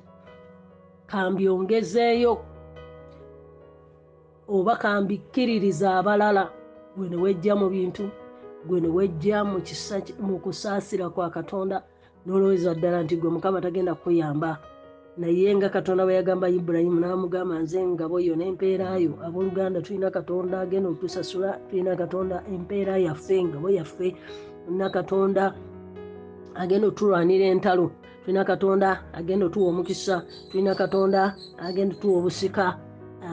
kambyongezeeyo 1.07 2.39
oba 4.49 4.75
kambikkiririza 4.77 5.99
abalala 5.99 6.51
gwe 6.97 7.09
ne 7.09 7.17
wejja 7.17 7.57
mu 7.57 7.69
bintu 7.71 8.05
gwe 8.69 8.81
ne 8.81 8.89
wejja 8.89 9.45
mu 9.45 10.39
kusaasira 10.39 11.11
kwa 11.11 11.31
katonda. 11.31 11.83
N'olowooza 12.27 12.75
ddala 12.75 13.03
nti 13.03 13.17
gwe 13.17 13.31
mukama 13.31 13.61
tagenda 13.61 13.95
kukuyamba. 13.95 14.59
Naye 15.17 15.55
nga 15.57 15.69
katonda 15.69 16.05
bwe 16.05 16.15
yagamba 16.19 16.49
ibulayimu 16.49 17.01
n'amugamba 17.01 17.55
nze 17.63 17.79
engabo 17.81 18.21
yo 18.21 18.35
n'empeerayo 18.37 19.13
abooluganda 19.25 19.81
tulina 19.81 20.11
katonda 20.11 20.61
agenda 20.61 20.89
otusasula 20.91 21.59
tulina 21.71 21.97
katonda 21.97 22.43
empeera 22.55 22.99
yaffe 22.99 23.39
engabo 23.39 23.71
yaffe. 23.71 24.17
Tulina 24.67 24.91
katonda 24.91 25.55
agenda 26.55 26.87
otulwanira 26.89 27.47
entalo 27.55 27.91
tulina 28.25 28.45
katonda 28.45 28.89
agenda 29.13 29.47
otuwa 29.47 29.69
omukisa 29.71 30.23
tulina 30.51 30.75
katonda 30.75 31.37
agenda 31.59 31.95
otuwa 31.97 32.19
obusika. 32.19 32.77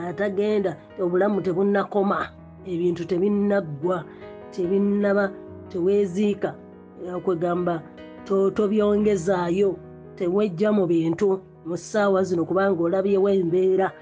Atagenda 0.08 0.76
obulamu 1.02 1.40
tebunnakoma 1.42 2.28
ebintu 2.66 3.04
tebinnaggwa 3.04 4.04
tebinnaba 4.52 5.30
teweeziika 5.68 6.54
kwegamba 7.24 7.82
to- 8.24 8.50
tobyongezaayo 8.50 9.76
tewejja 10.16 10.72
mu 10.72 10.86
bintu 10.86 11.40
mu 11.66 11.76
ssaawa 11.76 12.22
zino 12.24 12.44
kubanga 12.44 12.80
olabyewo 12.84 13.28
embeera 13.30 13.92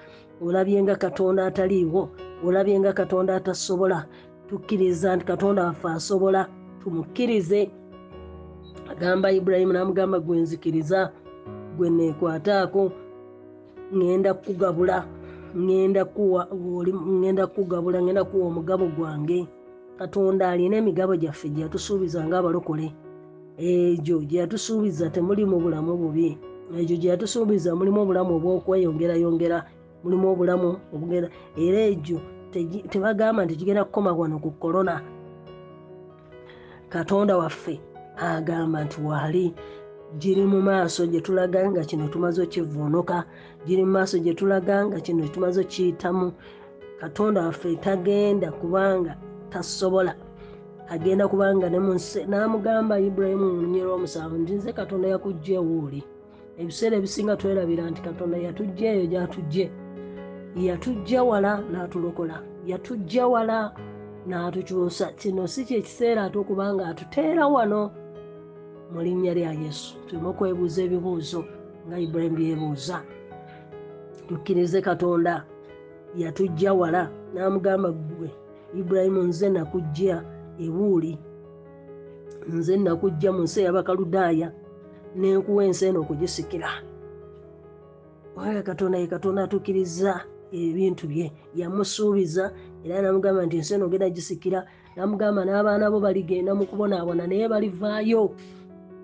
olabye 0.42 0.82
nga 0.82 0.96
katonda 0.96 1.46
ataliiwo 1.46 2.02
olabye 2.46 2.76
nga 2.80 2.92
katonda 2.92 3.36
atasobola 3.36 4.06
tukkiriza 4.48 5.16
nti 5.16 5.24
katonda 5.24 5.64
waffe 5.64 5.88
asobola 5.88 6.48
tumukkirize. 6.82 7.70
Agamba 8.90 9.32
ibulayimu 9.32 9.72
n'amugamba 9.72 10.18
gwe 10.20 10.36
nzikiriza 10.42 11.12
gwe 11.76 11.90
neekwataako 11.90 12.92
ŋŋenda 13.94 14.34
kukugabula 14.34 15.06
ŋŋenda 15.56 16.04
kuwa 16.04 16.48
oli- 16.50 16.92
ŋŋenda 16.92 17.46
kukugabula 17.46 17.98
ŋŋenda 18.00 18.24
kuwa 18.24 18.46
omugabo 18.46 18.86
gwange. 18.96 19.46
Katonda 19.98 20.50
alina 20.50 20.76
emigabo 20.76 21.14
gyaffe 21.16 21.48
gye 21.52 21.62
yatusuubiza 21.62 22.24
ng'abalokole. 22.26 22.92
Egyo 23.58 24.18
gye 24.28 24.38
yatusuubiza 24.40 25.10
temuli 25.10 25.44
mu 25.44 25.60
bulamu 25.60 25.92
bubi. 25.96 26.38
Egyo 26.72 26.96
gye 26.96 27.10
yatusuubiza 27.12 27.74
mulimu 27.76 28.00
obulamu 28.02 28.32
obw'okweyongerayongera 28.40 29.58
mulimu 30.04 30.26
obulamu 30.32 30.68
obugenda 30.94 31.28
era 31.56 31.80
egyo 31.92 32.18
tebagamba 32.90 33.44
nti 33.44 33.56
kigenda 33.56 33.84
kukoma 33.84 34.12
wano 34.12 34.36
ku 34.40 34.50
korona 34.60 35.00
katonda 36.88 37.36
waffe 37.36 37.80
agamba 38.16 38.84
nti 38.84 38.98
waali 39.00 39.54
giri 40.18 40.44
mu 40.46 40.60
maaso 40.60 41.06
gye 41.06 41.20
tulaga 41.20 41.70
nga 41.70 41.82
kino 41.84 42.08
tumaze 42.08 42.42
okkivuunuka 42.42 43.24
giri 43.66 43.84
mu 43.84 43.92
maaso 43.96 44.18
gye 44.18 44.34
tulaga 44.34 44.86
nga 44.86 44.98
kino 45.00 45.28
tumaze 45.28 45.60
okkiyitamu 45.60 46.32
katonda 47.00 47.42
waffe 47.46 47.76
tagenda 47.76 48.52
kubanga 48.52 49.16
tasobola 49.50 50.14
agenda 50.88 51.28
kubanga 51.28 51.66
n'amugamba 52.30 53.00
ibulayimu 53.00 53.46
mu 53.52 53.60
lunyiro 53.62 53.86
lw'omusanvu 53.88 54.36
nti 54.38 54.52
nze 54.54 54.70
katonda 54.72 55.06
yakujja 55.08 55.54
ewooli 55.60 56.00
ebiseera 56.60 56.94
ebisinga 56.96 57.36
twerabira 57.40 57.84
nti 57.90 58.00
katonda 58.08 58.36
yatujja 58.46 58.86
eyo 58.94 59.04
gyatujje 59.12 59.64
yatujja 60.66 61.20
wala 61.30 61.52
n'atulokola 61.72 62.36
yatujja 62.70 63.24
wala 63.32 63.58
n'atukyusa. 64.28 65.06
Kino 65.16 65.46
si 65.46 65.64
kyekiseera 65.64 66.24
ate 66.24 66.38
okubanga 66.38 66.86
atuteera 66.86 67.46
wano 67.46 67.90
mu 68.92 69.00
linnya 69.02 69.32
lya 69.34 69.52
yesu. 69.52 69.96
Tuleme 70.06 70.28
okwebuuza 70.28 70.82
ebibuuzo 70.86 71.40
nga 71.86 71.96
ibulayimu 71.98 72.36
byebuuza 72.36 72.96
tukkirize 74.28 74.80
katonda 74.80 75.44
yatujja 76.16 76.72
wala 76.72 77.10
n'amugamba 77.34 77.90
gwe 77.92 78.30
ibulayimu 78.78 79.22
nze 79.22 79.48
nakujja 79.48 80.24
ebuuli. 80.64 81.18
Nze 82.48 82.76
nakujja 82.76 83.32
mu 83.32 83.42
nsi 83.42 83.60
ey'abakaludaaya 83.60 84.48
nenkuwa 85.16 85.64
ensi 85.64 85.84
eno 85.86 86.00
okugisikira. 86.00 86.70
Oyo 88.36 88.62
katonda 88.62 88.98
ye 88.98 89.06
katonda 89.06 89.44
atukkiriza 89.44 90.12
ebintu 90.52 91.04
bye. 91.06 91.32
Yamusuubiza 91.54 92.44
era 92.84 93.02
namugamba 93.02 93.46
nti 93.46 93.56
ensi 93.56 93.74
eno 93.74 93.88
genda 93.88 94.10
gisikira. 94.10 94.64
Namugamba 94.96 95.44
n'abaana 95.44 95.90
bo 95.92 96.00
baligenda 96.00 96.54
mu 96.54 96.64
kubonaabona 96.66 97.26
naye 97.26 97.48
balivaayo 97.48 98.22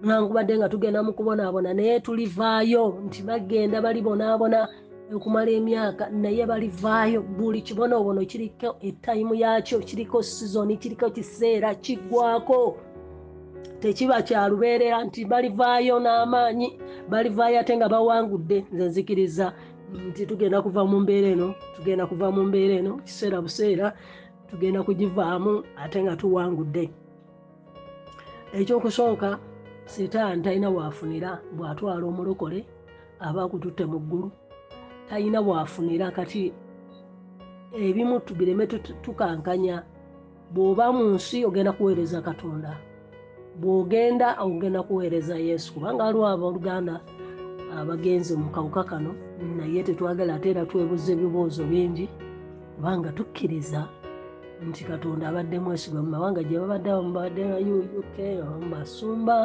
nankubadde 0.02 0.58
nga 0.58 0.68
tugenda 0.68 1.02
mu 1.02 1.12
kubonaabona 1.12 1.74
naye 1.74 2.00
tulivaayo 2.00 2.84
nti 3.06 3.22
bagenda 3.22 3.82
balibonaabona 3.82 4.68
okumala 5.14 5.50
emyaka 5.50 6.04
naye 6.10 6.46
balivaayo. 6.46 7.22
Buli 7.22 7.60
kibonoobono 7.66 8.20
kiriko 8.30 8.76
etayimu 8.80 9.34
yaakyo 9.34 9.78
kiriko 9.80 10.22
sizoni 10.22 10.76
kiriko 10.76 11.10
kiseera 11.10 11.74
kiggwako 11.74 12.76
tekiba 13.80 14.22
kyalubeerera 14.22 15.04
nti 15.04 15.24
balivaayo 15.24 15.98
n'amaanyi 16.00 16.68
balivaayo 17.10 17.56
ate 17.60 17.76
nga 17.76 17.88
bawangudde. 17.88 18.64
Nze 18.72 18.84
nzikiriza 18.86 19.46
nti 20.08 20.26
tugenda 20.26 20.62
kuva 20.62 20.84
mu 20.84 21.00
mbeera 21.00 21.28
eno 21.34 21.54
tugenda 21.76 22.06
kuva 22.06 22.30
mu 22.30 22.42
mbeera 22.44 22.74
eno 22.80 22.92
kiseera 23.06 23.40
buseera 23.42 23.86
tugenda 24.50 24.82
kugivaamu 24.86 25.64
ate 25.82 25.98
nga 26.04 26.16
tuwangudde. 26.16 26.84
Ekyokusooka 28.52 29.38
sitaani 29.92 30.42
talina 30.44 30.68
waafunira 30.76 31.30
bw'atwala 31.56 32.04
omulokole 32.10 32.60
aba 33.26 33.40
akututte 33.44 33.84
mu 33.90 33.98
ggulu 34.04 34.28
talina 35.08 35.38
bwafunira 35.42 36.10
kati 36.16 36.52
ebimu 37.86 38.20
tubireme 38.26 38.64
tu- 38.70 38.94
tukankanya 39.04 39.76
bw'oba 40.54 40.92
mu 40.96 41.04
nsi 41.16 41.44
ogenda 41.48 41.72
kuweereza 41.72 42.18
katonda 42.28 42.72
bw'ogenda 43.60 44.28
ogenda 44.44 44.80
kuweereza 44.82 45.36
yesu 45.48 45.74
kubanga 45.74 46.04
waliwo 46.04 46.26
abooluganda 46.28 46.94
abagenze 47.78 48.32
mu 48.36 48.48
kawuka 48.54 48.84
kano 48.84 49.12
naye 49.56 49.82
tetwagala 49.82 50.34
ate 50.36 50.50
era 50.52 50.64
twebuza 50.68 51.12
ebibuuzo 51.12 51.64
bingi 51.64 52.06
kubanga 52.76 53.12
tukkiriza 53.16 53.88
nti 54.68 54.84
katonda 54.84 55.28
abadde 55.28 55.58
mwesigwa 55.60 56.02
mu 56.02 56.10
mawanga 56.10 56.42
gye 56.42 56.58
babadde 56.60 56.88
abamu 56.90 57.12
babadde 57.12 57.42
uk 58.00 58.14
abamu 58.42 58.66
basumba 58.74 59.36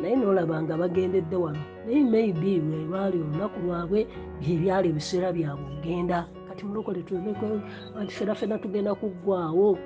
naye 0.00 0.16
nolaba 0.16 0.62
nga 0.62 0.76
bagendedde 0.76 1.36
wano. 1.36 1.62
Naye 1.86 2.00
maybe 2.04 2.60
bwe 2.60 2.84
baali 2.90 3.16
olunaku 3.22 3.58
lwabwe 3.64 4.00
byebyali 4.40 4.88
ebiseera 4.88 5.32
byabwe 5.32 5.66
ogenda. 5.78 6.18
Kati 6.48 6.62
mulokole 6.64 7.02
fena 8.08 8.34
fena 8.34 8.58
tugenda 8.58 8.94
kuggwawo 8.94 9.78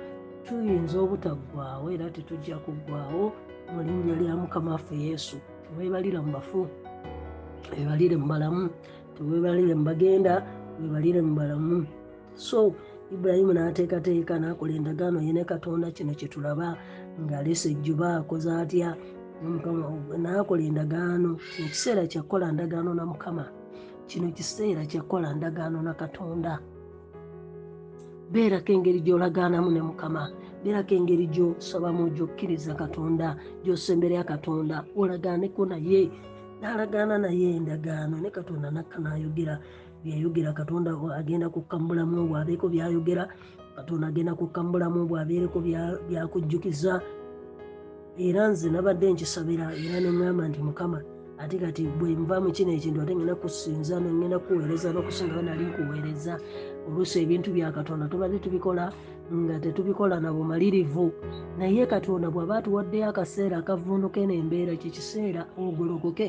tuyinza 0.45 0.99
obutaggwawo 0.99 1.91
era 1.93 2.09
tetujja 2.09 2.57
kuggwawo 2.65 3.31
mu 3.73 3.79
linnya 3.83 4.15
lya 4.19 4.35
mukama 4.35 4.71
waffe 4.71 4.95
yesu. 4.95 5.37
Tewebalira 5.63 6.21
mu 6.21 6.31
bafu 6.33 6.67
webalire 7.77 8.17
mu 8.17 8.27
balamu 8.27 8.69
tewebalire 9.15 9.73
mu 9.75 9.83
bagenda 9.83 10.43
webalire 10.81 11.21
mu 11.21 11.33
balamu. 11.35 11.85
So 12.35 12.73
ibulayimu 13.11 13.53
n'ateekateeka 13.53 14.39
n'akola 14.39 14.73
endagaano 14.75 15.19
ye 15.21 15.33
ne 15.33 15.43
katonda 15.43 15.91
kino 15.91 16.15
kyetulaba 16.15 16.75
ng'alesa 17.21 17.69
ejjuba 17.69 18.23
akoze 18.23 18.49
atya 18.51 18.95
Mukama 19.41 20.17
n'akola 20.21 20.61
endagaano 20.63 21.35
kino 21.35 21.67
kiseera 21.69 22.05
kyakukola 22.07 22.51
ndagaano 22.51 22.93
na 22.93 23.05
mukama 23.05 23.45
kino 24.07 24.27
kiseera 24.31 24.85
kyakukola 24.85 25.33
ndagaano 25.33 25.81
na 25.81 25.93
katonda. 25.93 26.59
Beerako 28.31 28.71
engeri 28.71 29.01
gy'olagaanamu 29.01 29.71
ne 29.71 29.81
mukama 29.81 30.29
beerako 30.63 30.93
engeri 30.95 31.27
gy'osabamu 31.27 32.09
gy'okkiriza 32.15 32.75
katonda 32.77 33.35
gy'osemberya 33.65 34.23
katonda 34.23 34.85
olagaaneko 34.95 35.65
naye 35.65 36.11
n'alagaana 36.61 37.17
naye 37.17 37.57
endagaano 37.57 38.21
ne 38.21 38.29
katonda 38.29 38.71
nakka 38.71 38.99
n'ayogera 39.01 39.57
byayogera 40.05 40.53
katonda 40.53 40.93
agenda 41.17 41.49
kukkambulamu 41.49 42.21
obwo 42.23 42.37
abeeko 42.37 42.69
byayogera 42.69 43.25
katonda 43.75 44.07
agenda 44.07 44.35
kukkambulamu 44.37 45.01
obwo 45.03 45.17
abeereko 45.19 45.59
bya- 45.59 45.97
byakujjukiza 46.07 47.01
era 48.17 48.47
nze 48.47 48.69
nabadde 48.69 49.11
nkisabira 49.13 49.65
era 49.83 49.97
neŋŋamba 50.03 50.43
nti 50.49 50.59
mukama 50.67 50.99
ate 51.41 51.57
kati 51.63 51.83
bwe 51.97 52.09
nva 52.21 52.37
mu 52.43 52.49
kino 52.55 52.71
ekintu 52.77 53.01
ate 53.01 53.13
ngenda 53.15 53.35
kusinza 53.41 53.95
nengenda 53.99 54.37
kuweereza 54.39 54.93
nokusinga 54.93 55.35
banali 55.37 55.63
nkuweereza 55.69 56.33
oluusi 56.87 57.15
ebintu 57.23 57.49
bya 57.55 57.71
katonda 57.71 58.05
tubadde 58.11 58.37
tubikola 58.43 58.85
nga 59.31 59.59
tetubikola 59.63 60.19
na 60.19 60.33
bumalirivu. 60.33 61.11
Naye 61.57 61.85
katonda 61.87 62.27
bw'aba 62.29 62.57
atuwaddeyo 62.59 63.07
akaseera 63.09 63.55
akavunduke 63.63 64.21
n'embeera 64.27 64.75
kyekiseera 64.75 65.41
ogolokoke. 65.63 66.27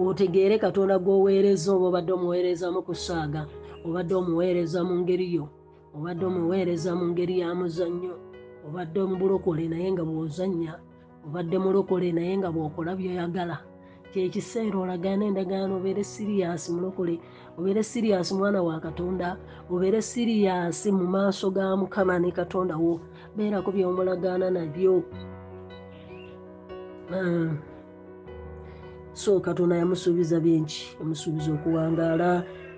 Otegeere 0.00 0.56
katonda 0.58 0.96
gw'oweereza 0.98 1.68
oba 1.76 1.86
obadde 1.88 2.12
omuweerezamu 2.16 2.80
ku 2.86 2.94
ssaaga 2.96 3.42
obadde 3.86 4.14
omuweereza 4.20 4.80
mu 4.88 4.94
ngeri 5.04 5.26
yo 5.36 5.44
obadde 5.96 6.24
omuweereza 6.26 6.90
mu 6.98 7.04
ngeri 7.12 7.34
ya 7.40 7.48
muzannyo 7.54 8.14
obadde 8.66 8.98
omubulokole 9.00 9.64
naye 9.68 9.88
nga 9.92 10.04
bw'ozannya 10.08 10.74
obadde 11.26 11.56
mulokole 11.58 12.12
naye 12.12 12.32
nga 12.38 12.50
bw'okola 12.54 12.90
byoyagala. 12.98 13.56
Kyekiseera 14.12 14.76
olagaana 14.78 15.24
endagaano 15.26 15.72
obeere 15.76 16.04
siriyasi 16.12 16.68
mulokole 16.74 17.14
obeere 17.58 17.82
siriyasi 17.82 18.32
mwana 18.38 18.62
wa 18.62 18.76
katonda 18.86 19.28
obeere 19.72 20.00
siriyasi 20.10 20.88
mu 20.98 21.06
maaso 21.14 21.50
ga 21.50 21.76
mukama 21.80 22.14
ne 22.18 22.30
katonda 22.30 22.74
wo. 22.76 23.00
Beerako 23.36 23.68
byomulagaana 23.74 24.46
nabyo. 24.56 25.02
Ah. 27.12 27.52
so 29.12 29.40
katonda 29.40 29.76
yamusuubiza 29.76 30.40
bingi 30.40 30.96
yamusuubiza 31.00 31.52
okuwangaala 31.52 32.30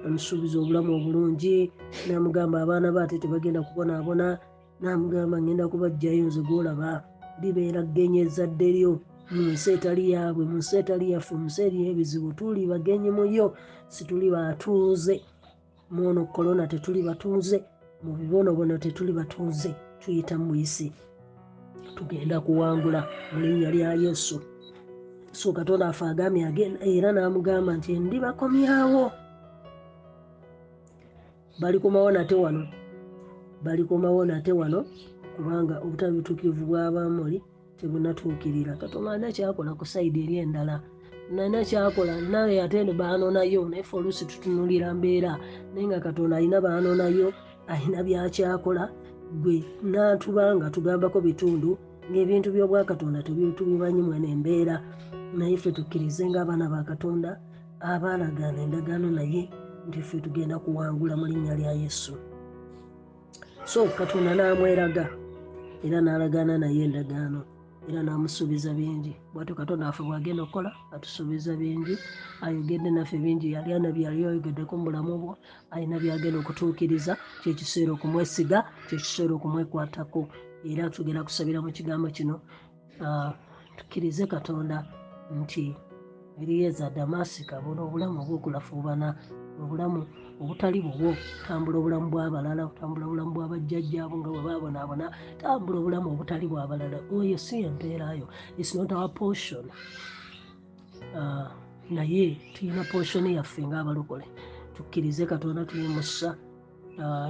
yamusuubiza 0.04 0.56
obulamu 0.58 0.90
obulungi 0.98 1.72
namugamba 2.08 2.56
abaana 2.60 2.92
be 2.92 3.00
ate 3.00 3.16
tebagenda 3.22 3.62
kubonaabona 3.62 4.38
namugamba 4.80 5.36
ngenda 5.42 5.68
kubajjayo 5.68 6.24
nze 6.26 6.40
gwolaba 6.42 7.02
libeera 7.42 7.82
ggenye 7.82 8.20
ezzadde 8.26 8.68
lyo. 8.76 8.92
Mu 9.30 9.42
nsi 9.52 9.68
etali 9.74 10.04
yaabwe 10.14 10.44
mu 10.50 10.56
nsi 10.62 10.72
etali 10.80 11.10
yaffe 11.12 11.34
mu 11.34 11.46
nsi 11.50 11.60
eri 11.66 11.78
ebizibu 11.90 12.30
tuli 12.38 12.62
bagenyi 12.70 13.10
muyo 13.10 13.46
situli 13.88 14.30
batuuze. 14.30 15.14
Muono 15.90 16.24
korona 16.34 16.66
tetuli 16.66 17.02
batuuze 17.02 17.56
mu 18.02 18.10
bibonobono 18.18 18.78
tetuli 18.78 19.12
batuuze 19.12 19.70
tuyita 20.00 20.38
mu 20.38 20.46
buyisi. 20.54 20.92
Tugenda 21.96 22.40
kuwangula 22.40 23.00
mu 23.32 23.40
linnya 23.42 23.70
lya 23.74 23.90
yesu. 23.94 24.38
So 25.32 25.52
katonda 25.52 25.88
afe 25.88 26.04
agambye 26.04 26.78
era 26.80 27.12
n'amugamba 27.12 27.74
nti 27.76 27.98
ndibakomyawo. 27.98 29.10
Balikomawo 31.60 32.10
nate 32.10 32.34
wano 32.34 32.68
balikomawo 33.64 34.24
nate 34.24 34.52
wano 34.52 34.84
kubanga 35.36 35.80
obutabituukivu 35.84 36.62
bw'abamoli 36.66 37.38
tebunatuukirira 37.78 38.76
katonda 38.80 39.10
alina 39.12 39.28
kyakola 39.32 39.74
ku 39.78 39.84
sayidi 39.84 40.24
eri 40.24 40.36
endala. 40.44 40.80
Nalina 41.34 41.60
kyakola 41.68 42.14
naye 42.32 42.62
ate 42.64 42.84
ne 42.84 42.92
baanonayo 43.00 43.68
naye 43.68 43.82
fe 43.82 43.96
oluusi 43.96 44.24
tutunulira 44.24 44.94
mbeera. 44.94 45.32
Naye 45.74 45.86
nga 45.86 46.00
katonda 46.00 46.36
alina 46.36 46.60
baanonayo 46.60 47.32
alina 47.68 48.00
byakyakola 48.06 48.84
gwe 49.42 49.64
n'atuba 49.82 50.54
nga 50.56 50.70
tugambako 50.70 51.18
bitundu 51.20 51.70
ng'ebintu 52.10 52.48
by'obwakatonda 52.54 53.20
tubimanyimwe 53.26 54.16
n'embeera 54.22 54.76
naye 55.36 55.56
ffe 55.58 55.70
tukkirize 55.76 56.22
ng'abaana 56.30 56.70
ba 56.70 56.80
katonda 56.86 57.30
abaalagaana 57.82 58.58
endagaano 58.62 59.10
naye 59.10 59.50
nti 59.88 59.98
ffe 60.02 60.16
tugenda 60.24 60.56
kuwangula 60.62 61.14
mu 61.18 61.26
linnya 61.26 61.54
lya 61.58 61.72
yesu 61.82 62.14
so 63.72 63.80
katonda 63.98 64.30
n'amweraga 64.34 65.04
era 65.86 65.98
n'alagaana 66.00 66.54
naye 66.62 66.80
endagaano 66.86 67.40
era 67.88 68.00
n'amusuubiza 68.02 68.70
bingi. 68.74 69.12
Bwatyo 69.32 69.54
katonda 69.54 69.86
waffe 69.86 70.02
bw'agenda 70.06 70.42
okukola 70.42 70.70
atusuubiza 70.94 71.52
bingi. 71.60 71.94
Ayogedde 72.44 72.90
naffe 72.90 73.16
bingi 73.24 73.52
yali 73.54 73.70
ana 73.72 73.90
byali 73.96 74.20
ayogeddeko 74.26 74.72
mu 74.78 74.84
bulamu 74.86 75.12
bwo 75.22 75.32
alina 75.74 75.96
byagenda 76.02 76.38
okutuukiriza 76.40 77.12
kyekiseera 77.42 77.90
okumwesiga 77.94 78.58
kyekiseera 78.88 79.32
okumwekwatako. 79.34 80.20
Era 80.70 80.90
tugenda 80.94 81.26
kusabira 81.26 81.58
mu 81.64 81.70
kigambo 81.76 82.06
kino 82.16 82.34
ah, 83.04 83.32
tukkirize 83.76 84.26
katonda 84.26 84.76
nti 85.40 85.64
eriyeza 86.42 86.90
damasika 86.90 87.54
bona 87.62 87.80
obulamu 87.86 88.16
obwokulafuubana 88.22 89.08
obulamu 89.62 90.00
obutali 90.42 90.78
bubwo 90.84 91.10
tambula 91.46 91.76
obulamu 91.78 92.06
bw'abalala 92.12 92.62
otambula 92.70 93.04
obulamu 93.06 93.32
bw'abajjajjaabo 93.36 94.14
nga 94.18 94.30
bwe 94.30 94.42
baabonaabona 94.46 95.06
tambula 95.40 95.76
obulamu 95.78 96.06
obutali 96.12 96.46
bw'abalala 96.48 96.98
oyo 97.16 97.36
si 97.46 97.54
empeerayo 97.68 98.26
its 98.60 98.74
not 98.74 98.90
our 98.92 99.08
portion. 99.20 99.64
Ah, 101.18 101.48
naye 101.90 102.36
tulina 102.54 102.82
portion 102.92 103.24
yaffe 103.38 103.60
ng'abalokole. 103.64 104.26
Tukkirize 104.76 105.22
katonda 105.26 105.64
tuyimusa 105.64 106.36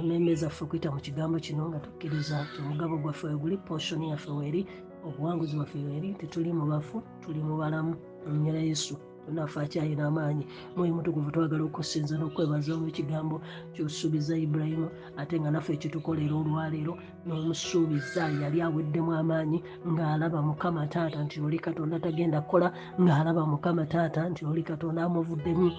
n'emme 0.05 0.35
zaffe 0.35 0.61
okuyita 0.63 0.91
mu 0.95 0.99
kigambo 1.05 1.37
kino 1.45 1.63
nga 1.69 1.79
tukkiriza 1.85 2.35
nti 2.43 2.57
omugabo 2.63 2.93
gwaffe 3.03 3.27
weguli 3.27 3.57
portion 3.67 4.01
yaffe 4.11 4.31
weeri 4.31 4.61
obuwanguzi 5.07 5.55
bwaffe 5.55 5.79
weeri 5.87 6.09
tetuli 6.19 6.51
mu 6.59 6.65
bafu 6.71 6.97
tuli 7.21 7.41
mu 7.47 7.55
balamu 7.61 7.93
mu 8.27 8.33
nnya 8.35 8.59
yesu 8.69 8.95
tonaafe 9.27 9.59
akyayina 9.59 10.07
amaanyi. 10.07 10.47
Mwoyo 10.75 10.95
mutukuvu 10.95 11.31
twagala 11.31 11.63
okusinza 11.67 12.15
n'okwebaza 12.17 12.73
mu 12.79 12.87
kigambo 12.97 13.35
kyosuubiza 13.73 14.33
ibulayimu 14.39 14.87
ate 15.19 15.35
nga 15.39 15.51
naffe 15.51 15.71
ekitukolera 15.75 16.35
olwaleero 16.41 16.93
n'omusuubiza 17.27 18.23
yali 18.41 18.57
aweddemu 18.63 19.11
amaanyi 19.21 19.59
ng'alaba 19.91 20.39
mukama 20.47 20.87
taata 20.87 21.19
nti 21.25 21.37
oli 21.45 21.59
katonda 21.59 21.99
tagenda 21.99 22.39
kukola 22.41 22.67
ng'alaba 23.03 23.43
mukama 23.51 23.83
taata 23.91 24.21
nti 24.31 24.41
oli 24.49 24.63
katonda 24.63 25.03
amuvuddemu. 25.03 25.69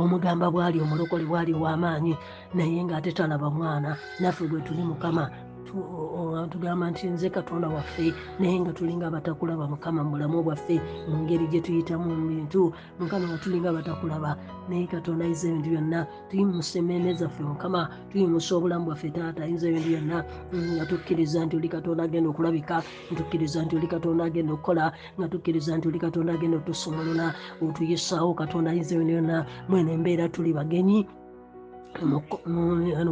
Omugamba 0.00 0.46
bwali 0.54 0.78
omulokole 0.80 1.24
bwali 1.26 1.52
w'amaanyi 1.62 2.14
naye 2.54 2.78
ng'ate 2.86 3.10
talaba 3.12 3.50
mwana. 3.50 3.90
Naffe 4.20 4.46
bwe 4.46 4.60
tuli 4.62 4.82
mukama 4.86 5.24
tugamba 6.48 6.90
nti 6.90 7.06
nze 7.06 7.30
katonda 7.30 7.68
waffe 7.68 8.14
naye 8.38 8.60
nga 8.60 8.72
tulinga 8.72 9.06
abatakulaba 9.06 9.68
mukama 9.68 10.04
mu 10.04 10.10
bulamu 10.10 10.42
bwaffe 10.42 10.80
mu 11.08 11.16
ngeri 11.22 11.46
gye 11.50 11.60
tuyitamu 11.60 12.06
mu 12.14 12.28
bintu. 12.28 12.72
Mukama 13.00 13.28
nga 13.28 13.38
tulinga 13.38 13.68
abatakulaba 13.70 14.36
naye 14.68 14.86
katonda 14.86 15.24
ayinza 15.24 15.48
ebintu 15.48 15.70
byonna 15.70 16.06
tuyimusa 16.30 16.78
emmeeme 16.78 17.14
zaffe 17.14 17.42
mukama 17.42 17.88
tuyimusa 18.10 18.56
obulamu 18.56 18.84
bwaffe 18.86 19.10
taata 19.10 19.42
ayinza 19.42 19.68
ebintu 19.68 19.88
byonna. 19.88 20.24
Nga 20.54 20.84
tukkiriza 20.86 21.44
nti 21.44 21.56
oli 21.56 21.68
katonda 21.68 22.04
agenda 22.04 22.28
okulabika 22.30 22.82
ntukkiriza 23.10 23.58
nti 23.64 23.76
oli 23.76 23.86
katonda 23.86 24.24
agenda 24.24 24.52
okukola 24.54 24.92
nga 25.18 25.26
tukkiriza 25.28 25.76
nti 25.76 25.88
oli 25.88 25.98
katonda 25.98 26.32
agenda 26.32 26.56
otusumulula 26.56 27.34
otuyisaawo 27.62 28.34
katonda 28.34 28.70
ayinza 28.70 28.94
ebintu 28.94 29.12
byonna. 29.12 29.46
Mwene 29.68 29.92
embeera 29.92 30.28
tuli 30.28 30.52
bagenyi 30.52 31.06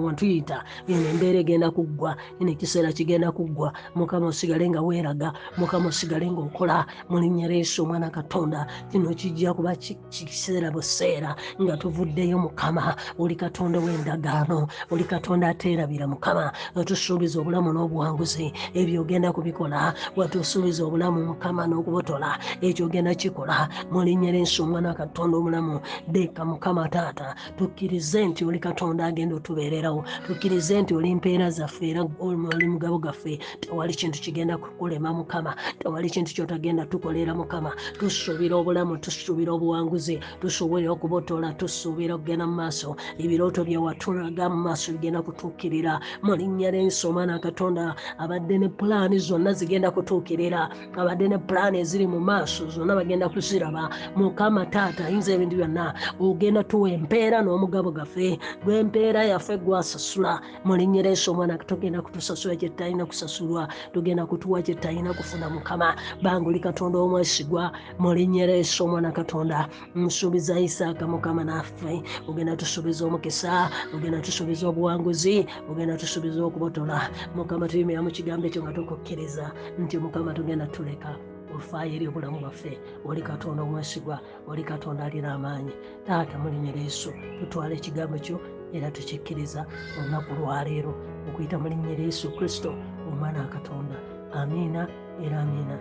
wantuyita 0.05 0.65
eno 0.89 1.09
embeera 1.09 1.39
egenda 1.41 1.71
kuggwa 1.71 2.17
eno 2.41 2.51
ekiseera 2.51 2.93
kigenda 2.93 3.33
kuggwa 3.33 3.73
mukama 3.95 4.27
osigale 4.27 4.69
nga 4.71 4.81
weeraga 4.83 5.33
mukama 5.59 5.89
osigale 5.89 6.31
ngaokola 6.31 6.87
mulinnya 7.11 7.49
leeso 7.49 7.83
omwana 7.83 8.11
katonda 8.11 8.67
kino 8.91 9.15
kijja 9.15 9.55
kuba 9.55 9.77
kiseera 9.77 10.71
buseera 10.71 11.37
nga 11.63 11.77
tuvuddeyo 11.77 12.39
mukama 12.39 12.97
oli 13.19 13.35
katonda 13.37 13.79
w'endagaano 13.79 14.69
oli 14.91 15.05
katonda 15.05 15.49
ateerabira 15.49 16.07
mukama 16.07 16.53
watusuubiza 16.75 17.41
obulamu 17.41 17.73
n'obuwanguzi 17.73 18.53
ebyo 18.75 19.01
ogenda 19.03 19.33
kubikola 19.33 19.95
watusuubiza 20.17 20.85
obulamu 20.85 21.25
mukama 21.27 21.67
n'okubotola 21.67 22.39
ekyo 22.61 22.87
ogenda 22.87 23.15
kikola 23.15 23.69
mulinnya 23.93 24.33
leeso 24.33 24.65
omwana 24.65 24.95
katonda 24.95 25.37
omulamu. 25.39 25.81
Deeka 26.09 26.45
mukama 26.45 26.89
taata 26.89 27.35
tukkirize 27.57 28.27
nti 28.27 28.45
oli 28.45 28.59
katonda 28.69 29.07
agenda 29.07 29.35
otubeererawo. 29.37 30.05
Tukkirize 30.27 30.83
nti 30.83 30.95
oli 30.95 31.15
mpeera 31.15 31.51
zaffe 31.51 31.91
era 31.91 32.05
oli 32.21 32.67
mugabo 32.69 32.99
gaffe 32.99 33.39
tewali 33.61 33.95
kintu 33.95 34.21
kigenda 34.21 34.59
kukulema 34.59 35.13
mukama. 35.13 35.55
Tewali 35.79 36.11
kintu 36.11 36.35
kyotagenda 36.35 36.87
tukolera 36.87 37.35
mukama. 37.35 37.73
Tusuubira 37.99 38.57
obulamu 38.57 38.97
tusuubira 38.99 39.53
obuwanguzi 39.53 40.21
tusuubira 40.41 40.93
okubotola 40.93 41.53
tusuubira 41.53 42.15
okugenda 42.15 42.47
mu 42.47 42.55
maaso. 42.55 42.97
Ebirooto 43.19 43.65
byewatulaga 43.65 44.49
mu 44.49 44.57
maaso 44.57 44.93
bigenda 44.93 45.23
kutuukirira. 45.23 46.01
Mu 46.23 46.37
linnya 46.37 46.71
lensi 46.71 47.07
omwana 47.07 47.39
katonda 47.39 47.95
abadde 48.19 48.59
ne 48.59 48.69
pulaani 48.69 49.19
zonna 49.19 49.53
zigenda 49.53 49.91
kutuukirira. 49.91 50.69
Abadde 50.97 51.29
ne 51.29 51.39
pulaani 51.39 51.79
eziri 51.81 52.07
mu 52.07 52.21
maaso 52.21 52.69
zonna 52.69 52.95
bagenda 52.95 53.29
kuziraba. 53.29 53.89
Mukama 54.17 54.67
taata 54.67 55.07
ayinza 55.09 55.33
ebintu 55.33 55.57
byonna. 55.57 55.95
Ogenda 56.21 56.65
tuwa 56.65 56.91
empeera 56.91 57.41
n'omugabo 57.43 57.91
gaffe 57.91 58.39
gw'empeera 58.65 59.25
yaffe 59.25 59.57
gwasasula 59.59 60.41
mulinyeresa 60.65 61.31
omwana 61.31 61.59
togenda 61.59 62.03
kutusasula 62.03 62.57
kyetalina 62.57 63.07
kusasulwa 63.07 63.69
tugenda 63.93 64.27
kutuwa 64.27 64.63
kyetalina 64.63 65.15
kufuna 65.15 65.51
mukama. 65.51 65.97
Banguli 66.23 66.61
katonda 66.61 66.99
omwesigwa 66.99 67.73
mulinyeresa 67.99 68.85
omwana 68.85 69.13
katonda. 69.13 69.69
Nsuubiza 69.95 70.61
isaaka 70.61 71.07
mukama 71.07 71.45
naffe 71.45 72.03
ogenda 72.29 72.57
tusuubiza 72.57 73.07
omukisa 73.07 73.71
ogenda 73.95 74.21
tusuubiza 74.21 74.69
obuwanguzi 74.69 75.47
ogenda 75.71 75.97
tusuubiza 75.97 76.45
okubotola. 76.45 77.11
Mukama 77.37 77.69
tuyimira 77.69 78.03
mu 78.03 78.11
kigambo 78.11 78.47
ekyo 78.47 78.63
nga 78.63 78.73
tukukkiriza 78.73 79.53
nti 79.79 79.99
mukama 79.99 80.35
tugenda 80.35 80.67
tuleka 80.67 81.17
ofaayo 81.57 81.93
eri 81.97 82.07
obulamu 82.09 82.39
bwaffe 82.43 82.73
oli 83.09 83.23
katonda 83.23 83.63
omwesigwa 83.63 84.17
oli 84.49 84.63
katonda 84.65 85.05
alina 85.05 85.33
amaanyi 85.35 85.73
taata 86.07 86.39
mulinyera 86.39 86.81
yesu 86.81 87.11
tutwala 87.39 87.75
ekigambo 87.75 88.19
kyo 88.25 88.37
era 88.73 88.91
tukikkiriza 88.91 89.61
olunaku 89.99 90.31
lwaleero 90.39 90.93
okuyita 91.29 91.57
mu 91.59 91.69
linnya 91.69 91.95
lya 91.97 92.05
yesu 92.11 92.27
kristo 92.37 92.71
omwana 93.09 93.41
wa 93.45 93.49
katonda. 93.49 93.97
Amiina 94.33 94.83
era 95.25 95.41
amiina. 95.41 95.77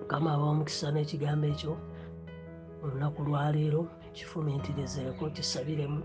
Mukama 0.00 0.32
aba 0.34 0.44
omukisa 0.52 0.88
n'ekigambo 0.92 1.46
ekyo 1.52 1.72
olunaku 2.84 3.20
lwaleero 3.26 3.82
kifumiitirizeeko 4.16 5.24
kisabiremu 5.36 6.00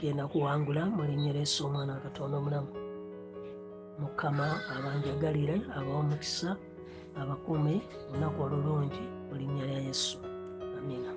genda 0.00 0.24
kuwangula 0.32 0.82
mulinnyeresa 0.96 1.58
omwana 1.66 1.92
wa 1.94 2.00
katonda 2.00 2.36
omulamu 2.40 2.70
mukama 4.00 4.46
abanjagalire 4.74 5.56
abawomukisa 5.76 6.50
abakuume 7.20 7.74
olunaku 8.08 8.38
olulungi 8.46 9.04
mu 9.28 9.34
linnya 9.40 9.64
lya 9.70 9.80
yesu. 9.86 10.16
Amina. 10.78 11.10